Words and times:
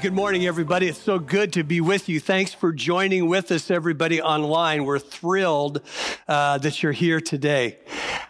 Good 0.00 0.12
morning, 0.12 0.44
everybody. 0.44 0.88
It's 0.88 1.00
so 1.00 1.20
good 1.20 1.52
to 1.52 1.62
be 1.62 1.80
with 1.80 2.08
you. 2.08 2.18
Thanks 2.18 2.52
for 2.52 2.72
joining 2.72 3.28
with 3.28 3.52
us, 3.52 3.70
everybody 3.70 4.20
online. 4.20 4.86
We're 4.86 4.98
thrilled 4.98 5.82
uh, 6.26 6.58
that 6.58 6.82
you're 6.82 6.92
here 6.92 7.20
today. 7.20 7.78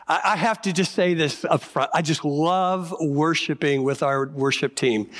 I, 0.06 0.20
I 0.24 0.36
have 0.36 0.60
to 0.62 0.72
just 0.74 0.94
say 0.94 1.14
this 1.14 1.44
up 1.44 1.62
front. 1.62 1.90
I 1.94 2.02
just 2.02 2.22
love 2.22 2.94
worshiping 3.00 3.82
with 3.82 4.02
our 4.02 4.26
worship 4.26 4.74
team. 4.74 5.10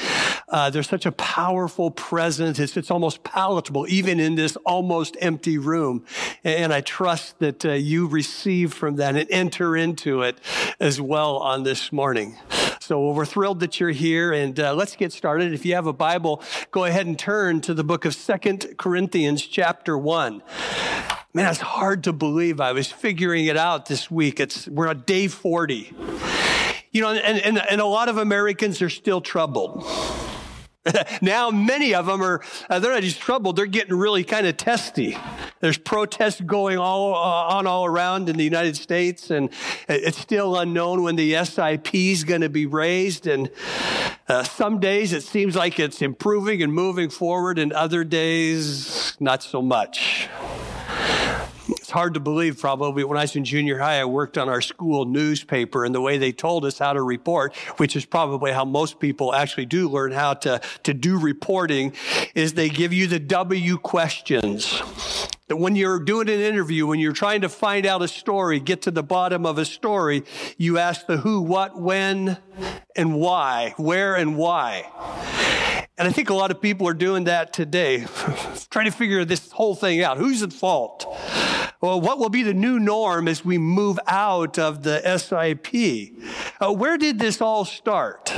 Uh, 0.48 0.68
there's 0.68 0.88
such 0.88 1.06
a 1.06 1.12
powerful 1.12 1.90
presence. 1.90 2.58
It's, 2.58 2.76
it's 2.76 2.90
almost 2.90 3.24
palatable, 3.24 3.86
even 3.88 4.20
in 4.20 4.34
this 4.34 4.56
almost 4.66 5.16
empty 5.20 5.56
room. 5.56 6.04
And 6.42 6.74
I 6.74 6.82
trust 6.82 7.38
that 7.38 7.64
uh, 7.64 7.72
you 7.72 8.06
receive 8.06 8.74
from 8.74 8.96
that 8.96 9.16
and 9.16 9.30
enter 9.30 9.76
into 9.76 10.20
it 10.22 10.38
as 10.78 11.00
well 11.00 11.38
on 11.38 11.62
this 11.62 11.90
morning. 11.90 12.36
So 12.84 13.12
we're 13.12 13.24
thrilled 13.24 13.60
that 13.60 13.80
you're 13.80 13.88
here, 13.88 14.30
and 14.34 14.60
uh, 14.60 14.74
let's 14.74 14.94
get 14.94 15.10
started. 15.10 15.54
If 15.54 15.64
you 15.64 15.74
have 15.74 15.86
a 15.86 15.92
Bible, 15.94 16.42
go 16.70 16.84
ahead 16.84 17.06
and 17.06 17.18
turn 17.18 17.62
to 17.62 17.72
the 17.72 17.82
book 17.82 18.04
of 18.04 18.14
Second 18.14 18.74
Corinthians, 18.76 19.40
chapter 19.40 19.96
1. 19.96 20.42
Man, 21.32 21.50
it's 21.50 21.60
hard 21.60 22.04
to 22.04 22.12
believe. 22.12 22.60
I 22.60 22.72
was 22.72 22.92
figuring 22.92 23.46
it 23.46 23.56
out 23.56 23.86
this 23.86 24.10
week. 24.10 24.38
It's, 24.38 24.68
we're 24.68 24.86
on 24.86 25.00
day 25.06 25.28
40. 25.28 25.94
You 26.92 27.00
know, 27.00 27.12
and, 27.12 27.38
and, 27.38 27.58
and 27.70 27.80
a 27.80 27.86
lot 27.86 28.10
of 28.10 28.18
Americans 28.18 28.82
are 28.82 28.90
still 28.90 29.22
troubled. 29.22 29.82
now 31.22 31.50
many 31.50 31.94
of 31.94 32.04
them 32.04 32.22
are 32.22 32.42
uh, 32.68 32.78
they're 32.78 32.92
not 32.92 33.02
just 33.02 33.18
troubled 33.18 33.56
they're 33.56 33.64
getting 33.64 33.96
really 33.96 34.22
kind 34.22 34.46
of 34.46 34.54
testy 34.56 35.16
there's 35.64 35.78
protests 35.78 36.42
going 36.42 36.76
all 36.76 37.14
uh, 37.14 37.56
on 37.56 37.66
all 37.66 37.86
around 37.86 38.28
in 38.28 38.36
the 38.36 38.44
united 38.44 38.76
states 38.76 39.30
and 39.30 39.48
it's 39.88 40.18
still 40.18 40.58
unknown 40.58 41.02
when 41.02 41.16
the 41.16 41.42
SIP 41.42 41.94
is 41.94 42.22
going 42.22 42.42
to 42.42 42.50
be 42.50 42.66
raised 42.66 43.26
and 43.26 43.50
uh, 44.28 44.42
some 44.42 44.78
days 44.78 45.14
it 45.14 45.22
seems 45.22 45.56
like 45.56 45.80
it's 45.80 46.02
improving 46.02 46.62
and 46.62 46.70
moving 46.70 47.08
forward 47.08 47.58
and 47.58 47.72
other 47.72 48.04
days 48.04 49.16
not 49.20 49.42
so 49.42 49.62
much 49.62 50.28
hard 51.94 52.14
to 52.14 52.20
believe, 52.20 52.58
probably. 52.58 53.04
When 53.04 53.16
I 53.16 53.22
was 53.22 53.36
in 53.36 53.44
junior 53.44 53.78
high, 53.78 54.00
I 54.00 54.04
worked 54.04 54.36
on 54.36 54.48
our 54.48 54.60
school 54.60 55.04
newspaper, 55.04 55.84
and 55.84 55.94
the 55.94 56.00
way 56.00 56.18
they 56.18 56.32
told 56.32 56.64
us 56.64 56.78
how 56.78 56.92
to 56.92 57.00
report, 57.00 57.54
which 57.76 57.94
is 57.94 58.04
probably 58.04 58.50
how 58.50 58.64
most 58.64 58.98
people 58.98 59.32
actually 59.32 59.66
do 59.66 59.88
learn 59.88 60.10
how 60.10 60.34
to, 60.34 60.60
to 60.82 60.92
do 60.92 61.18
reporting, 61.18 61.92
is 62.34 62.54
they 62.54 62.68
give 62.68 62.92
you 62.92 63.06
the 63.06 63.20
W 63.20 63.78
questions. 63.78 64.82
That 65.46 65.56
when 65.56 65.76
you're 65.76 66.00
doing 66.00 66.28
an 66.28 66.40
interview, 66.40 66.86
when 66.86 66.98
you're 66.98 67.12
trying 67.12 67.42
to 67.42 67.48
find 67.48 67.86
out 67.86 68.02
a 68.02 68.08
story, 68.08 68.58
get 68.58 68.82
to 68.82 68.90
the 68.90 69.04
bottom 69.04 69.46
of 69.46 69.56
a 69.58 69.64
story, 69.64 70.24
you 70.58 70.78
ask 70.78 71.06
the 71.06 71.18
who, 71.18 71.42
what, 71.42 71.80
when, 71.80 72.38
and 72.96 73.14
why, 73.14 73.72
where, 73.76 74.16
and 74.16 74.36
why. 74.36 75.83
And 75.96 76.08
I 76.08 76.10
think 76.10 76.28
a 76.28 76.34
lot 76.34 76.50
of 76.50 76.60
people 76.60 76.88
are 76.88 76.94
doing 76.94 77.24
that 77.24 77.52
today, 77.52 78.00
trying 78.70 78.86
to 78.86 78.90
figure 78.90 79.24
this 79.24 79.52
whole 79.52 79.76
thing 79.76 80.02
out. 80.02 80.18
Who's 80.18 80.42
at 80.42 80.52
fault? 80.52 81.06
Well, 81.80 82.00
what 82.00 82.18
will 82.18 82.30
be 82.30 82.42
the 82.42 82.54
new 82.54 82.80
norm 82.80 83.28
as 83.28 83.44
we 83.44 83.58
move 83.58 84.00
out 84.08 84.58
of 84.58 84.82
the 84.82 85.00
SIP? 85.18 86.12
Uh, 86.60 86.72
where 86.72 86.98
did 86.98 87.20
this 87.20 87.40
all 87.40 87.64
start? 87.64 88.30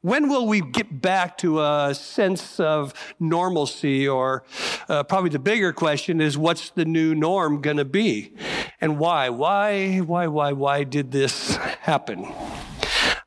When 0.00 0.28
will 0.28 0.48
we 0.48 0.60
get 0.60 1.00
back 1.00 1.38
to 1.38 1.62
a 1.62 1.94
sense 1.94 2.58
of 2.58 2.94
normalcy? 3.20 4.08
Or 4.08 4.42
uh, 4.88 5.04
probably 5.04 5.30
the 5.30 5.38
bigger 5.38 5.72
question 5.72 6.20
is 6.20 6.36
what's 6.36 6.70
the 6.70 6.84
new 6.84 7.14
norm 7.14 7.60
going 7.60 7.76
to 7.76 7.84
be? 7.84 8.32
And 8.80 8.98
why? 8.98 9.28
Why, 9.28 9.98
why, 9.98 10.26
why, 10.26 10.52
why 10.52 10.82
did 10.82 11.12
this 11.12 11.56
happen? 11.56 12.26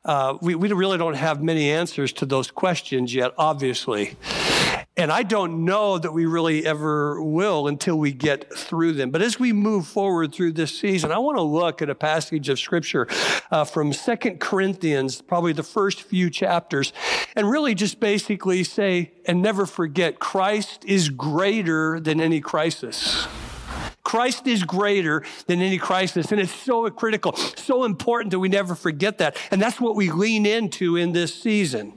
Uh, 0.04 0.38
we, 0.40 0.54
we 0.54 0.72
really 0.72 0.98
don't 0.98 1.14
have 1.14 1.42
many 1.42 1.70
answers 1.70 2.12
to 2.14 2.26
those 2.26 2.50
questions 2.50 3.14
yet, 3.14 3.32
obviously. 3.36 4.16
And 4.98 5.12
I 5.12 5.22
don't 5.22 5.64
know 5.64 5.96
that 5.96 6.12
we 6.12 6.26
really 6.26 6.66
ever 6.66 7.22
will 7.22 7.68
until 7.68 7.96
we 7.96 8.10
get 8.10 8.52
through 8.52 8.94
them. 8.94 9.12
But 9.12 9.22
as 9.22 9.38
we 9.38 9.52
move 9.52 9.86
forward 9.86 10.34
through 10.34 10.54
this 10.54 10.76
season, 10.76 11.12
I 11.12 11.18
want 11.18 11.38
to 11.38 11.42
look 11.42 11.80
at 11.80 11.88
a 11.88 11.94
passage 11.94 12.48
of 12.48 12.58
scripture 12.58 13.06
uh, 13.52 13.62
from 13.62 13.92
Second 13.92 14.40
Corinthians, 14.40 15.22
probably 15.22 15.52
the 15.52 15.62
first 15.62 16.02
few 16.02 16.30
chapters, 16.30 16.92
and 17.36 17.48
really 17.48 17.76
just 17.76 18.00
basically 18.00 18.64
say, 18.64 19.12
and 19.24 19.40
never 19.40 19.66
forget, 19.66 20.18
Christ 20.18 20.84
is 20.84 21.10
greater 21.10 22.00
than 22.00 22.20
any 22.20 22.40
crisis. 22.40 23.28
Christ 24.08 24.46
is 24.46 24.64
greater 24.64 25.22
than 25.48 25.60
any 25.60 25.76
crisis. 25.76 26.32
And 26.32 26.40
it's 26.40 26.54
so 26.54 26.88
critical, 26.88 27.36
so 27.36 27.84
important 27.84 28.30
that 28.30 28.38
we 28.38 28.48
never 28.48 28.74
forget 28.74 29.18
that. 29.18 29.36
And 29.50 29.60
that's 29.60 29.78
what 29.78 29.96
we 29.96 30.10
lean 30.10 30.46
into 30.46 30.96
in 30.96 31.12
this 31.12 31.34
season. 31.34 31.92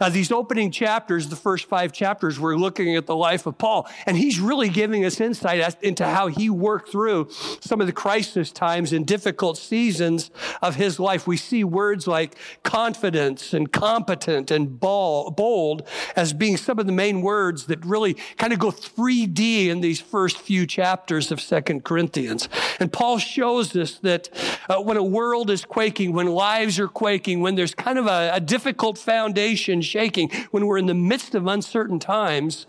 Uh, 0.00 0.08
these 0.08 0.32
opening 0.32 0.70
chapters, 0.70 1.28
the 1.28 1.36
first 1.36 1.66
five 1.66 1.92
chapters, 1.92 2.40
we're 2.40 2.56
looking 2.56 2.96
at 2.96 3.04
the 3.04 3.14
life 3.14 3.44
of 3.46 3.58
Paul, 3.58 3.88
and 4.06 4.16
he's 4.16 4.40
really 4.40 4.70
giving 4.70 5.04
us 5.04 5.20
insight 5.20 5.76
into 5.82 6.06
how 6.06 6.28
he 6.28 6.48
worked 6.48 6.90
through 6.90 7.28
some 7.60 7.82
of 7.82 7.86
the 7.86 7.92
crisis 7.92 8.50
times 8.50 8.92
and 8.94 9.06
difficult 9.06 9.58
seasons 9.58 10.30
of 10.62 10.76
his 10.76 10.98
life. 10.98 11.26
We 11.26 11.36
see 11.36 11.64
words 11.64 12.06
like 12.06 12.36
confidence 12.62 13.52
and 13.52 13.70
competent 13.70 14.50
and 14.50 14.80
bold 14.80 15.86
as 16.16 16.32
being 16.32 16.56
some 16.56 16.78
of 16.78 16.86
the 16.86 16.92
main 16.92 17.20
words 17.20 17.66
that 17.66 17.84
really 17.84 18.14
kind 18.38 18.54
of 18.54 18.58
go 18.58 18.70
3D 18.70 19.66
in 19.66 19.82
these 19.82 20.00
first 20.00 20.38
few 20.38 20.66
chapters 20.66 21.30
of 21.30 21.40
Second 21.40 21.84
Corinthians. 21.84 22.48
And 22.78 22.90
Paul 22.90 23.18
shows 23.18 23.76
us 23.76 23.98
that 23.98 24.30
uh, 24.68 24.80
when 24.80 24.96
a 24.96 25.04
world 25.04 25.50
is 25.50 25.64
quaking, 25.64 26.12
when 26.14 26.28
lives 26.28 26.78
are 26.78 26.88
quaking, 26.88 27.40
when 27.40 27.54
there's 27.54 27.74
kind 27.74 27.98
of 27.98 28.06
a, 28.06 28.30
a 28.32 28.40
difficult 28.40 28.96
foundation 28.96 29.82
shaking, 29.90 30.30
when 30.50 30.66
we're 30.66 30.78
in 30.78 30.86
the 30.86 30.94
midst 30.94 31.34
of 31.34 31.46
uncertain 31.46 31.98
times, 31.98 32.66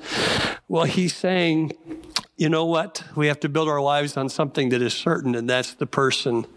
well, 0.68 0.86
he's 0.86 1.16
saying, 1.16 1.74
you 2.42 2.50
know 2.50 2.66
what? 2.66 3.04
We 3.16 3.28
have 3.28 3.40
to 3.42 3.50
build 3.50 3.70
our 3.70 3.82
lives 3.82 4.18
on 4.18 4.28
something 4.28 4.70
that 4.70 4.82
is 4.82 4.96
certain, 4.96 5.36
and 5.36 5.48
that's 5.48 5.76
the 5.76 5.86
person 5.86 6.48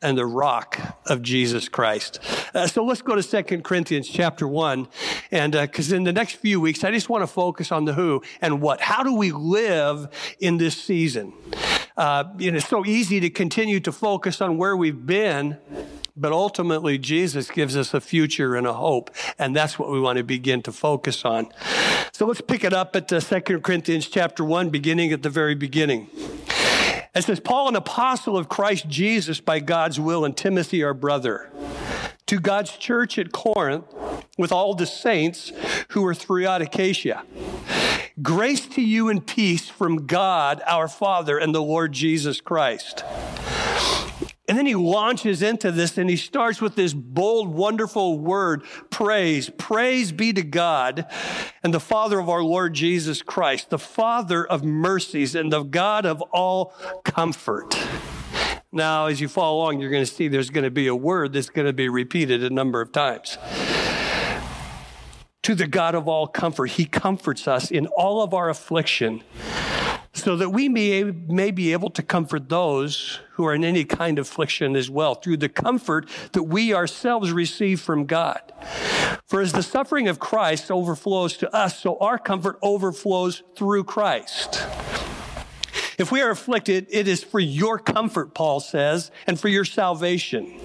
and 0.00 0.16
the 0.16 0.24
rock 0.24 0.80
of 1.06 1.20
Jesus 1.20 1.68
Christ. 1.68 2.18
Uh, 2.54 2.66
so 2.66 2.82
let's 2.82 3.02
go 3.02 3.14
to 3.14 3.22
Second 3.22 3.62
Corinthians 3.62 4.08
chapter 4.08 4.48
1. 4.48 4.88
And 5.30 5.52
because 5.52 5.92
uh, 5.92 5.96
in 5.96 6.04
the 6.04 6.14
next 6.14 6.36
few 6.36 6.62
weeks, 6.62 6.82
I 6.82 6.90
just 6.90 7.10
want 7.10 7.22
to 7.22 7.26
focus 7.26 7.70
on 7.72 7.84
the 7.84 7.92
who 7.92 8.22
and 8.40 8.62
what. 8.62 8.80
How 8.80 9.02
do 9.02 9.14
we 9.14 9.32
live 9.32 10.08
in 10.40 10.56
this 10.56 10.82
season? 10.82 11.34
Uh, 11.94 12.24
you 12.38 12.50
know, 12.50 12.56
it's 12.56 12.68
so 12.68 12.86
easy 12.86 13.20
to 13.20 13.28
continue 13.28 13.80
to 13.80 13.92
focus 13.92 14.40
on 14.40 14.56
where 14.56 14.76
we've 14.76 15.04
been 15.04 15.58
but 16.16 16.32
ultimately, 16.32 16.98
Jesus 16.98 17.50
gives 17.50 17.76
us 17.76 17.92
a 17.92 18.00
future 18.00 18.54
and 18.54 18.66
a 18.66 18.72
hope, 18.72 19.10
and 19.38 19.54
that's 19.54 19.78
what 19.78 19.90
we 19.90 20.00
want 20.00 20.18
to 20.18 20.24
begin 20.24 20.62
to 20.62 20.72
focus 20.72 21.24
on. 21.24 21.48
So 22.12 22.26
let's 22.26 22.40
pick 22.40 22.62
it 22.62 22.72
up 22.72 22.94
at 22.94 23.12
uh, 23.12 23.20
2 23.20 23.60
Corinthians 23.60 24.08
chapter 24.08 24.44
1, 24.44 24.70
beginning 24.70 25.12
at 25.12 25.22
the 25.22 25.30
very 25.30 25.54
beginning. 25.54 26.08
It 27.14 27.22
says, 27.22 27.40
Paul, 27.40 27.68
an 27.68 27.76
apostle 27.76 28.36
of 28.36 28.48
Christ 28.48 28.88
Jesus 28.88 29.40
by 29.40 29.60
God's 29.60 29.98
will, 29.98 30.24
and 30.24 30.36
Timothy, 30.36 30.82
our 30.82 30.94
brother, 30.94 31.50
to 32.26 32.38
God's 32.38 32.76
church 32.76 33.18
at 33.18 33.32
Corinth 33.32 33.86
with 34.38 34.52
all 34.52 34.74
the 34.74 34.86
saints 34.86 35.52
who 35.90 36.04
are 36.06 36.14
throughout 36.14 36.62
Achaia. 36.62 37.22
Grace 38.22 38.66
to 38.66 38.80
you 38.80 39.08
and 39.08 39.26
peace 39.26 39.68
from 39.68 40.06
God 40.06 40.62
our 40.66 40.86
Father 40.86 41.38
and 41.38 41.52
the 41.52 41.62
Lord 41.62 41.92
Jesus 41.92 42.40
Christ. 42.40 43.04
And 44.46 44.58
then 44.58 44.66
he 44.66 44.74
launches 44.74 45.40
into 45.40 45.72
this 45.72 45.96
and 45.96 46.10
he 46.10 46.16
starts 46.16 46.60
with 46.60 46.74
this 46.74 46.92
bold, 46.92 47.48
wonderful 47.48 48.18
word, 48.18 48.62
praise. 48.90 49.48
Praise 49.48 50.12
be 50.12 50.34
to 50.34 50.42
God 50.42 51.06
and 51.62 51.72
the 51.72 51.80
Father 51.80 52.18
of 52.18 52.28
our 52.28 52.42
Lord 52.42 52.74
Jesus 52.74 53.22
Christ, 53.22 53.70
the 53.70 53.78
Father 53.78 54.46
of 54.46 54.62
mercies 54.62 55.34
and 55.34 55.50
the 55.50 55.62
God 55.62 56.04
of 56.04 56.20
all 56.30 56.74
comfort. 57.04 57.74
Now, 58.70 59.06
as 59.06 59.18
you 59.18 59.28
follow 59.28 59.62
along, 59.62 59.80
you're 59.80 59.90
going 59.90 60.04
to 60.04 60.12
see 60.12 60.28
there's 60.28 60.50
going 60.50 60.64
to 60.64 60.70
be 60.70 60.88
a 60.88 60.96
word 60.96 61.32
that's 61.32 61.48
going 61.48 61.66
to 61.66 61.72
be 61.72 61.88
repeated 61.88 62.44
a 62.44 62.50
number 62.50 62.82
of 62.82 62.92
times. 62.92 63.38
To 65.44 65.54
the 65.54 65.66
God 65.66 65.94
of 65.94 66.06
all 66.06 66.26
comfort, 66.26 66.66
he 66.66 66.84
comforts 66.84 67.48
us 67.48 67.70
in 67.70 67.86
all 67.86 68.22
of 68.22 68.34
our 68.34 68.50
affliction 68.50 69.22
so 70.14 70.36
that 70.36 70.50
we 70.50 70.68
may, 70.68 71.02
may 71.02 71.50
be 71.50 71.72
able 71.72 71.90
to 71.90 72.02
comfort 72.02 72.48
those 72.48 73.20
who 73.32 73.44
are 73.44 73.54
in 73.54 73.64
any 73.64 73.84
kind 73.84 74.18
of 74.18 74.26
affliction 74.26 74.76
as 74.76 74.88
well 74.88 75.16
through 75.16 75.36
the 75.36 75.48
comfort 75.48 76.08
that 76.32 76.44
we 76.44 76.72
ourselves 76.72 77.32
receive 77.32 77.80
from 77.80 78.06
God. 78.06 78.40
For 79.26 79.40
as 79.40 79.52
the 79.52 79.62
suffering 79.62 80.06
of 80.06 80.20
Christ 80.20 80.70
overflows 80.70 81.36
to 81.38 81.54
us, 81.54 81.80
so 81.80 81.98
our 81.98 82.18
comfort 82.18 82.58
overflows 82.62 83.42
through 83.56 83.84
Christ. 83.84 84.64
If 85.98 86.10
we 86.10 86.22
are 86.22 86.30
afflicted, 86.30 86.86
it 86.90 87.08
is 87.08 87.22
for 87.22 87.40
your 87.40 87.78
comfort, 87.78 88.34
Paul 88.34 88.60
says, 88.60 89.10
and 89.26 89.38
for 89.38 89.48
your 89.48 89.64
salvation. 89.64 90.60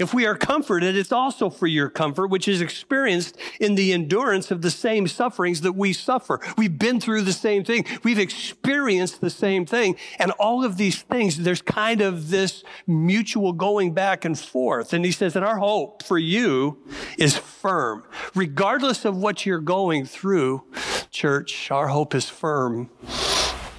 If 0.00 0.12
we 0.12 0.26
are 0.26 0.34
comforted, 0.34 0.96
it's 0.96 1.12
also 1.12 1.50
for 1.50 1.68
your 1.68 1.88
comfort, 1.88 2.26
which 2.26 2.48
is 2.48 2.60
experienced 2.60 3.36
in 3.60 3.76
the 3.76 3.92
endurance 3.92 4.50
of 4.50 4.60
the 4.60 4.70
same 4.70 5.06
sufferings 5.06 5.60
that 5.60 5.74
we 5.74 5.92
suffer. 5.92 6.40
We've 6.58 6.76
been 6.76 6.98
through 7.00 7.22
the 7.22 7.32
same 7.32 7.62
thing. 7.62 7.86
We've 8.02 8.18
experienced 8.18 9.20
the 9.20 9.30
same 9.30 9.66
thing. 9.66 9.96
And 10.18 10.32
all 10.32 10.64
of 10.64 10.78
these 10.78 11.02
things, 11.02 11.36
there's 11.36 11.62
kind 11.62 12.00
of 12.00 12.30
this 12.30 12.64
mutual 12.88 13.52
going 13.52 13.94
back 13.94 14.24
and 14.24 14.36
forth. 14.36 14.92
And 14.92 15.04
he 15.04 15.12
says 15.12 15.34
that 15.34 15.44
our 15.44 15.58
hope 15.58 16.02
for 16.02 16.18
you 16.18 16.82
is 17.16 17.36
firm. 17.36 18.02
Regardless 18.34 19.04
of 19.04 19.16
what 19.16 19.46
you're 19.46 19.60
going 19.60 20.06
through, 20.06 20.64
church, 21.12 21.70
our 21.70 21.86
hope 21.86 22.16
is 22.16 22.28
firm 22.28 22.90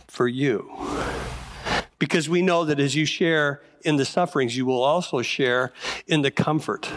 for 0.08 0.30
you. 0.30 0.72
Because 2.00 2.30
we 2.30 2.42
know 2.42 2.64
that 2.64 2.80
as 2.80 2.96
you 2.96 3.06
share 3.06 3.62
in 3.86 3.98
the 3.98 4.06
sufferings, 4.06 4.58
you 4.58 4.66
will 4.66 4.84
also 4.84 5.22
share 5.22 5.72
in 6.08 6.22
the 6.22 6.32
comfort. 6.32 6.90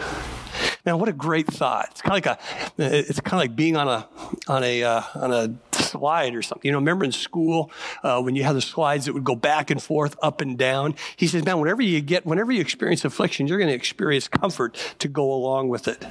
Man, 0.85 0.97
what 0.97 1.09
a 1.09 1.13
great 1.13 1.47
thought! 1.47 1.89
It's 1.91 2.01
kind 2.01 2.25
of 2.25 2.25
like 2.25 2.39
a, 2.77 3.07
it's 3.07 3.19
kind 3.19 3.33
of 3.33 3.39
like 3.39 3.55
being 3.55 3.75
on 3.75 3.87
a 3.87 4.07
on 4.47 4.63
a 4.63 4.83
uh, 4.83 5.01
on 5.15 5.31
a 5.31 5.53
slide 5.73 6.35
or 6.35 6.41
something. 6.41 6.67
You 6.67 6.71
know, 6.71 6.79
remember 6.79 7.05
in 7.05 7.11
school 7.11 7.71
uh, 8.01 8.21
when 8.21 8.35
you 8.35 8.43
had 8.43 8.55
the 8.55 8.61
slides 8.61 9.05
that 9.05 9.13
would 9.13 9.23
go 9.23 9.35
back 9.35 9.69
and 9.69 9.81
forth, 9.81 10.15
up 10.21 10.41
and 10.41 10.57
down. 10.57 10.95
He 11.15 11.27
says, 11.27 11.43
man, 11.45 11.59
whenever 11.59 11.81
you 11.81 12.01
get, 12.01 12.25
whenever 12.25 12.51
you 12.51 12.61
experience 12.61 13.05
affliction, 13.05 13.47
you're 13.47 13.57
going 13.57 13.69
to 13.69 13.75
experience 13.75 14.27
comfort 14.27 14.77
to 14.99 15.07
go 15.07 15.31
along 15.31 15.69
with 15.69 15.87
it. 15.87 16.05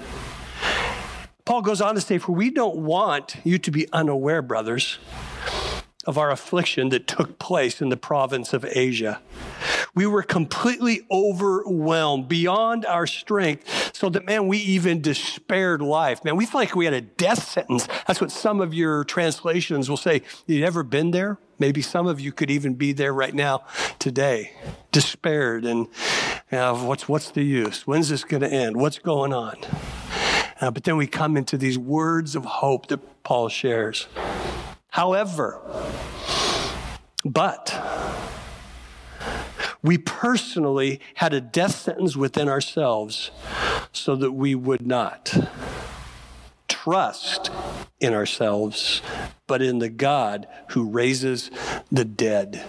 Paul 1.45 1.63
goes 1.63 1.81
on 1.81 1.95
to 1.95 2.01
say, 2.01 2.19
for 2.19 2.33
we 2.33 2.51
don't 2.51 2.77
want 2.77 3.37
you 3.43 3.59
to 3.59 3.71
be 3.71 3.91
unaware, 3.93 4.43
brothers 4.43 4.99
of 6.07 6.17
our 6.17 6.31
affliction 6.31 6.89
that 6.89 7.07
took 7.07 7.39
place 7.39 7.83
in 7.83 7.91
the 7.91 7.97
province 7.97 8.55
of 8.55 8.65
Asia. 8.65 9.21
We 9.95 10.07
were 10.07 10.23
completely 10.23 11.07
overwhelmed 11.11 12.29
beyond 12.29 12.87
our 12.87 13.07
strength, 13.07 13.95
so 13.95 14.09
that, 14.11 14.25
man, 14.25 14.49
we 14.49 14.59
even 14.59 15.01
despaired 15.01 15.83
life. 15.83 16.25
Man, 16.25 16.37
we 16.37 16.45
felt 16.45 16.63
like 16.63 16.75
we 16.75 16.85
had 16.85 16.95
a 16.95 17.01
death 17.01 17.49
sentence. 17.49 17.89
That's 18.07 18.21
what 18.21 18.31
some 18.31 18.61
of 18.61 18.73
your 18.75 19.05
translations 19.05 19.89
will 19.91 19.97
say. 19.97 20.23
You've 20.47 20.65
ever 20.65 20.83
been 20.83 21.11
there? 21.11 21.39
Maybe 21.59 21.83
some 21.83 22.07
of 22.07 22.21
you 22.21 22.31
could 22.31 22.51
even 22.51 22.75
be 22.75 22.93
there 22.93 23.13
right 23.13 23.35
now 23.35 23.65
today, 23.99 24.53
despaired 24.93 25.65
and 25.65 25.89
you 26.51 26.59
know, 26.59 26.75
what's, 26.85 27.09
what's 27.09 27.31
the 27.33 27.43
use? 27.43 27.87
When's 27.87 28.09
this 28.09 28.23
going 28.25 28.43
to 28.43 28.49
end? 28.49 28.77
What's 28.77 28.99
going 28.99 29.33
on? 29.33 29.57
Uh, 30.61 30.71
but 30.71 30.85
then 30.85 30.97
we 30.97 31.07
come 31.07 31.37
into 31.37 31.57
these 31.57 31.79
words 31.79 32.37
of 32.37 32.45
hope 32.45 32.87
that 32.89 33.23
Paul 33.23 33.49
shares. 33.49 34.07
However, 34.91 35.61
but 37.25 37.71
we 39.83 39.99
personally 39.99 41.01
had 41.15 41.33
a 41.33 41.41
death 41.41 41.77
sentence 41.77 42.17
within 42.17 42.49
ourselves 42.49 43.31
so 43.93 44.17
that 44.17 44.33
we 44.33 44.55
would 44.55 44.87
not 44.87 45.35
trust 46.69 47.51
in 48.01 48.15
ourselves, 48.15 49.03
but 49.47 49.63
in 49.63 49.79
the 49.79 49.89
God 49.89 50.47
who 50.71 50.89
raises 50.89 51.51
the 51.91 52.05
dead. 52.05 52.65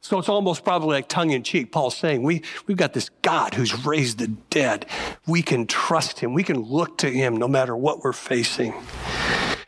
So 0.00 0.18
it's 0.18 0.28
almost 0.28 0.62
probably 0.62 0.96
like 0.96 1.08
tongue 1.08 1.30
in 1.30 1.42
cheek. 1.42 1.72
Paul's 1.72 1.96
saying, 1.96 2.22
we, 2.22 2.42
we've 2.66 2.76
got 2.76 2.92
this 2.92 3.08
God 3.22 3.54
who's 3.54 3.86
raised 3.86 4.18
the 4.18 4.28
dead. 4.28 4.86
We 5.26 5.42
can 5.42 5.66
trust 5.66 6.20
him. 6.20 6.34
We 6.34 6.42
can 6.44 6.60
look 6.60 6.98
to 6.98 7.10
him 7.10 7.36
no 7.36 7.48
matter 7.48 7.74
what 7.74 8.04
we're 8.04 8.12
facing 8.12 8.74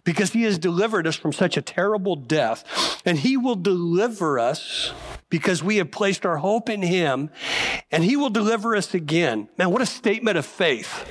because 0.04 0.32
he 0.32 0.42
has 0.42 0.58
delivered 0.58 1.06
us 1.06 1.16
from 1.16 1.32
such 1.32 1.56
a 1.56 1.62
terrible 1.62 2.14
death. 2.14 3.02
And 3.04 3.18
he 3.18 3.36
will 3.36 3.56
deliver 3.56 4.38
us 4.38 4.92
because 5.28 5.62
we 5.62 5.76
have 5.76 5.90
placed 5.90 6.24
our 6.24 6.36
hope 6.36 6.68
in 6.68 6.82
him 6.82 7.30
and 7.90 8.04
he 8.04 8.16
will 8.16 8.30
deliver 8.30 8.76
us 8.76 8.94
again. 8.94 9.48
Man, 9.58 9.70
what 9.70 9.82
a 9.82 9.86
statement 9.86 10.38
of 10.38 10.46
faith. 10.46 11.08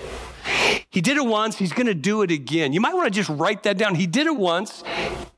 He 0.89 1.01
did 1.01 1.18
it 1.18 1.25
once, 1.25 1.57
he's 1.57 1.74
going 1.74 1.88
to 1.88 1.95
do 1.95 2.21
it 2.21 2.31
again. 2.31 2.74
You 2.74 2.81
might 2.81 2.94
want 2.94 3.06
to 3.06 3.12
just 3.12 3.30
write 3.30 3.63
that 3.63 3.77
down. 3.77 3.95
He 3.95 4.07
did 4.07 4.27
it 4.27 4.36
once. 4.36 4.83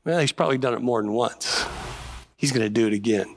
Well, 0.04 0.18
he's 0.18 0.32
probably 0.32 0.58
done 0.58 0.74
it 0.74 0.82
more 0.82 1.00
than 1.00 1.12
once. 1.12 1.64
He's 2.36 2.52
going 2.52 2.64
to 2.64 2.70
do 2.70 2.86
it 2.86 2.92
again. 2.92 3.34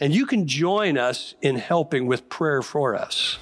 And 0.00 0.14
you 0.14 0.26
can 0.26 0.46
join 0.46 0.98
us 0.98 1.34
in 1.40 1.56
helping 1.56 2.06
with 2.06 2.28
prayer 2.28 2.62
for 2.62 2.94
us 2.94 3.38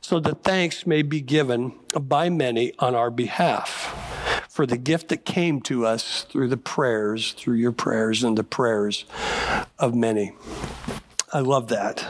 so 0.00 0.20
that 0.20 0.42
thanks 0.42 0.86
may 0.86 1.02
be 1.02 1.20
given 1.20 1.78
by 1.98 2.28
many 2.28 2.72
on 2.78 2.94
our 2.94 3.10
behalf 3.10 4.13
for 4.54 4.66
the 4.66 4.76
gift 4.76 5.08
that 5.08 5.24
came 5.24 5.60
to 5.60 5.84
us 5.84 6.22
through 6.30 6.46
the 6.46 6.56
prayers, 6.56 7.32
through 7.32 7.56
your 7.56 7.72
prayers 7.72 8.22
and 8.22 8.38
the 8.38 8.44
prayers 8.44 9.04
of 9.80 9.96
many. 9.96 10.30
I 11.32 11.40
love 11.40 11.66
that. 11.70 12.02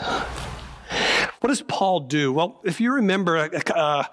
What 1.41 1.49
does 1.49 1.63
Paul 1.63 2.01
do? 2.01 2.35
Well, 2.35 2.61
if 2.63 2.83
you 2.83 2.93
remember, 2.93 3.39
uh, 3.39 4.05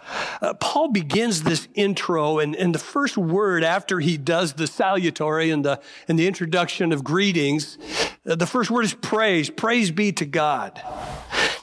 uh, 0.41 0.53
Paul 0.53 0.93
begins 0.93 1.43
this 1.43 1.67
intro, 1.73 2.39
and, 2.39 2.55
and 2.55 2.73
the 2.73 2.79
first 2.79 3.17
word 3.17 3.65
after 3.65 3.99
he 3.99 4.15
does 4.15 4.53
the 4.53 4.63
salutatory 4.63 5.53
and 5.53 5.65
the, 5.65 5.81
and 6.07 6.17
the 6.17 6.25
introduction 6.25 6.93
of 6.93 7.03
greetings, 7.03 7.77
uh, 8.25 8.35
the 8.35 8.47
first 8.47 8.71
word 8.71 8.85
is 8.85 8.93
praise. 8.93 9.49
Praise 9.49 9.91
be 9.91 10.13
to 10.13 10.25
God. 10.25 10.81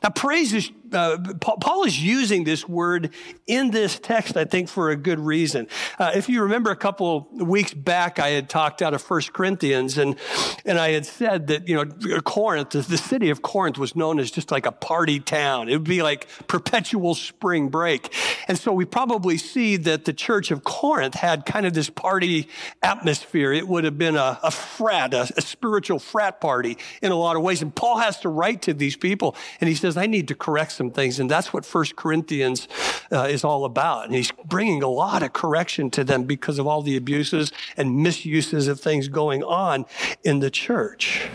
Now, 0.03 0.11
praise 0.11 0.53
is 0.53 0.71
uh, 0.93 1.19
Paul 1.41 1.85
is 1.85 2.03
using 2.03 2.45
this 2.45 2.69
word 2.69 3.11
in 3.47 3.71
this 3.71 3.99
text, 3.99 4.37
I 4.37 4.45
think, 4.45 4.69
for 4.69 4.91
a 4.91 4.97
good 4.97 5.21
reason. 5.21 5.69
Uh, 5.99 6.13
if 6.15 6.29
you 6.29 6.43
remember 6.43 6.71
a 6.71 6.77
couple 6.77 7.29
weeks 7.33 7.75
back, 7.75 8.19
I 8.19 8.31
had 8.31 8.49
talked 8.49 8.83
out 8.83 8.95
of 8.95 9.03
First 9.03 9.33
Corinthians 9.33 9.99
and, 9.99 10.17
and 10.65 10.79
I 10.79 10.91
had 10.91 11.07
said 11.07 11.49
that, 11.49 11.69
you 11.69 11.75
know, 11.75 12.21
Corinth, 12.21 12.71
the, 12.71 12.99
city 12.99 13.31
of 13.31 13.43
Corinth 13.43 13.79
was 13.79 13.95
known 13.95 14.19
as 14.19 14.31
just 14.31 14.51
like 14.51 14.67
a 14.67 14.73
party 14.73 15.21
town. 15.21 15.69
It 15.69 15.73
would 15.73 15.85
be 15.85 16.03
like 16.03 16.29
perpetual 16.47 17.15
spring 17.15 17.69
break. 17.69 18.13
And 18.49 18.59
so 18.59 18.73
we 18.73 18.85
probably 18.85 19.39
see 19.39 19.77
that 19.77 20.05
the 20.05 20.13
church 20.13 20.51
of 20.51 20.65
Corinth 20.65 21.15
had 21.15 21.47
kind 21.47 21.65
of 21.65 21.75
this 21.75 21.89
party 21.89 22.49
atmosphere. 22.83 23.53
It 23.53 23.67
would 23.69 23.85
have 23.85 23.97
been 23.97 24.17
a, 24.17 24.39
a 24.43 24.51
frat, 24.51 25.15
a, 25.15 25.33
a 25.37 25.41
spiritual 25.41 25.99
frat 25.99 26.41
party 26.41 26.77
in 27.03 27.13
a 27.13 27.17
lot 27.17 27.37
of 27.37 27.43
ways. 27.43 27.63
And 27.63 27.75
Paul 27.75 27.99
has 27.99 28.21
to 28.21 28.29
write 28.29 28.63
to 28.63 28.75
these 28.75 28.97
people 28.97 29.37
and 29.61 29.69
he 29.69 29.75
says, 29.75 29.97
I 29.97 30.07
need 30.07 30.29
to 30.29 30.35
correct 30.35 30.73
some 30.79 30.91
things. 30.91 31.21
And 31.21 31.31
that's 31.31 31.53
what 31.53 31.67
First 31.67 31.97
Corinthians 31.97 32.67
uh, 33.13 33.25
is 33.25 33.45
all 33.45 33.67
about. 33.67 34.07
And 34.07 34.15
he's 34.15 34.33
bringing 34.47 34.83
a 34.83 34.89
lot 34.89 35.23
of 35.23 35.35
correction 35.35 35.91
to 35.91 36.05
them 36.05 36.25
because 36.25 36.59
of 36.59 36.67
all 36.67 36.81
the 36.81 36.97
abuses 36.97 37.53
and 37.77 37.97
misuses 37.97 38.69
of 38.69 38.81
things 38.81 39.09
going 39.09 39.43
on 39.43 39.85
in 40.25 40.39
the 40.39 40.51
church. 40.51 41.29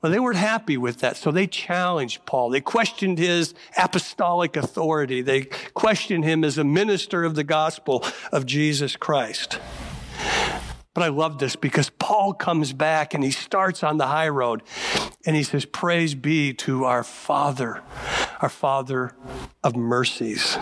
Well, 0.00 0.10
they 0.10 0.18
weren't 0.18 0.38
happy 0.38 0.78
with 0.78 1.00
that, 1.00 1.18
so 1.18 1.30
they 1.30 1.46
challenged 1.46 2.24
Paul. 2.24 2.48
They 2.48 2.62
questioned 2.62 3.18
his 3.18 3.52
apostolic 3.76 4.56
authority. 4.56 5.20
They 5.20 5.42
questioned 5.74 6.24
him 6.24 6.42
as 6.42 6.56
a 6.56 6.64
minister 6.64 7.22
of 7.24 7.34
the 7.34 7.44
gospel 7.44 8.02
of 8.32 8.46
Jesus 8.46 8.96
Christ. 8.96 9.58
But 10.94 11.04
I 11.04 11.08
love 11.08 11.38
this 11.38 11.54
because 11.54 11.90
Paul 11.90 12.34
comes 12.34 12.72
back 12.72 13.14
and 13.14 13.22
he 13.22 13.30
starts 13.30 13.84
on 13.84 13.98
the 13.98 14.06
high 14.06 14.28
road 14.28 14.62
and 15.24 15.36
he 15.36 15.42
says, 15.42 15.64
Praise 15.64 16.14
be 16.14 16.52
to 16.54 16.84
our 16.84 17.04
Father, 17.04 17.82
our 18.40 18.48
Father 18.48 19.14
of 19.62 19.76
mercies. 19.76 20.56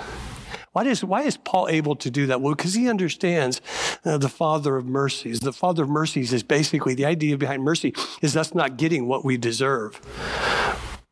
Why 0.72 0.84
is, 0.84 1.02
why 1.02 1.22
is 1.22 1.36
Paul 1.36 1.68
able 1.68 1.96
to 1.96 2.10
do 2.10 2.26
that? 2.26 2.40
Well, 2.40 2.54
because 2.54 2.74
he 2.74 2.88
understands 2.88 3.60
uh, 4.04 4.18
the 4.18 4.28
Father 4.28 4.76
of 4.76 4.86
mercies. 4.86 5.40
The 5.40 5.52
Father 5.52 5.84
of 5.84 5.88
mercies 5.88 6.32
is 6.32 6.42
basically 6.42 6.94
the 6.94 7.06
idea 7.06 7.36
behind 7.36 7.62
mercy 7.62 7.94
is 8.22 8.36
us 8.36 8.54
not 8.54 8.76
getting 8.76 9.08
what 9.08 9.24
we 9.24 9.36
deserve. 9.36 10.00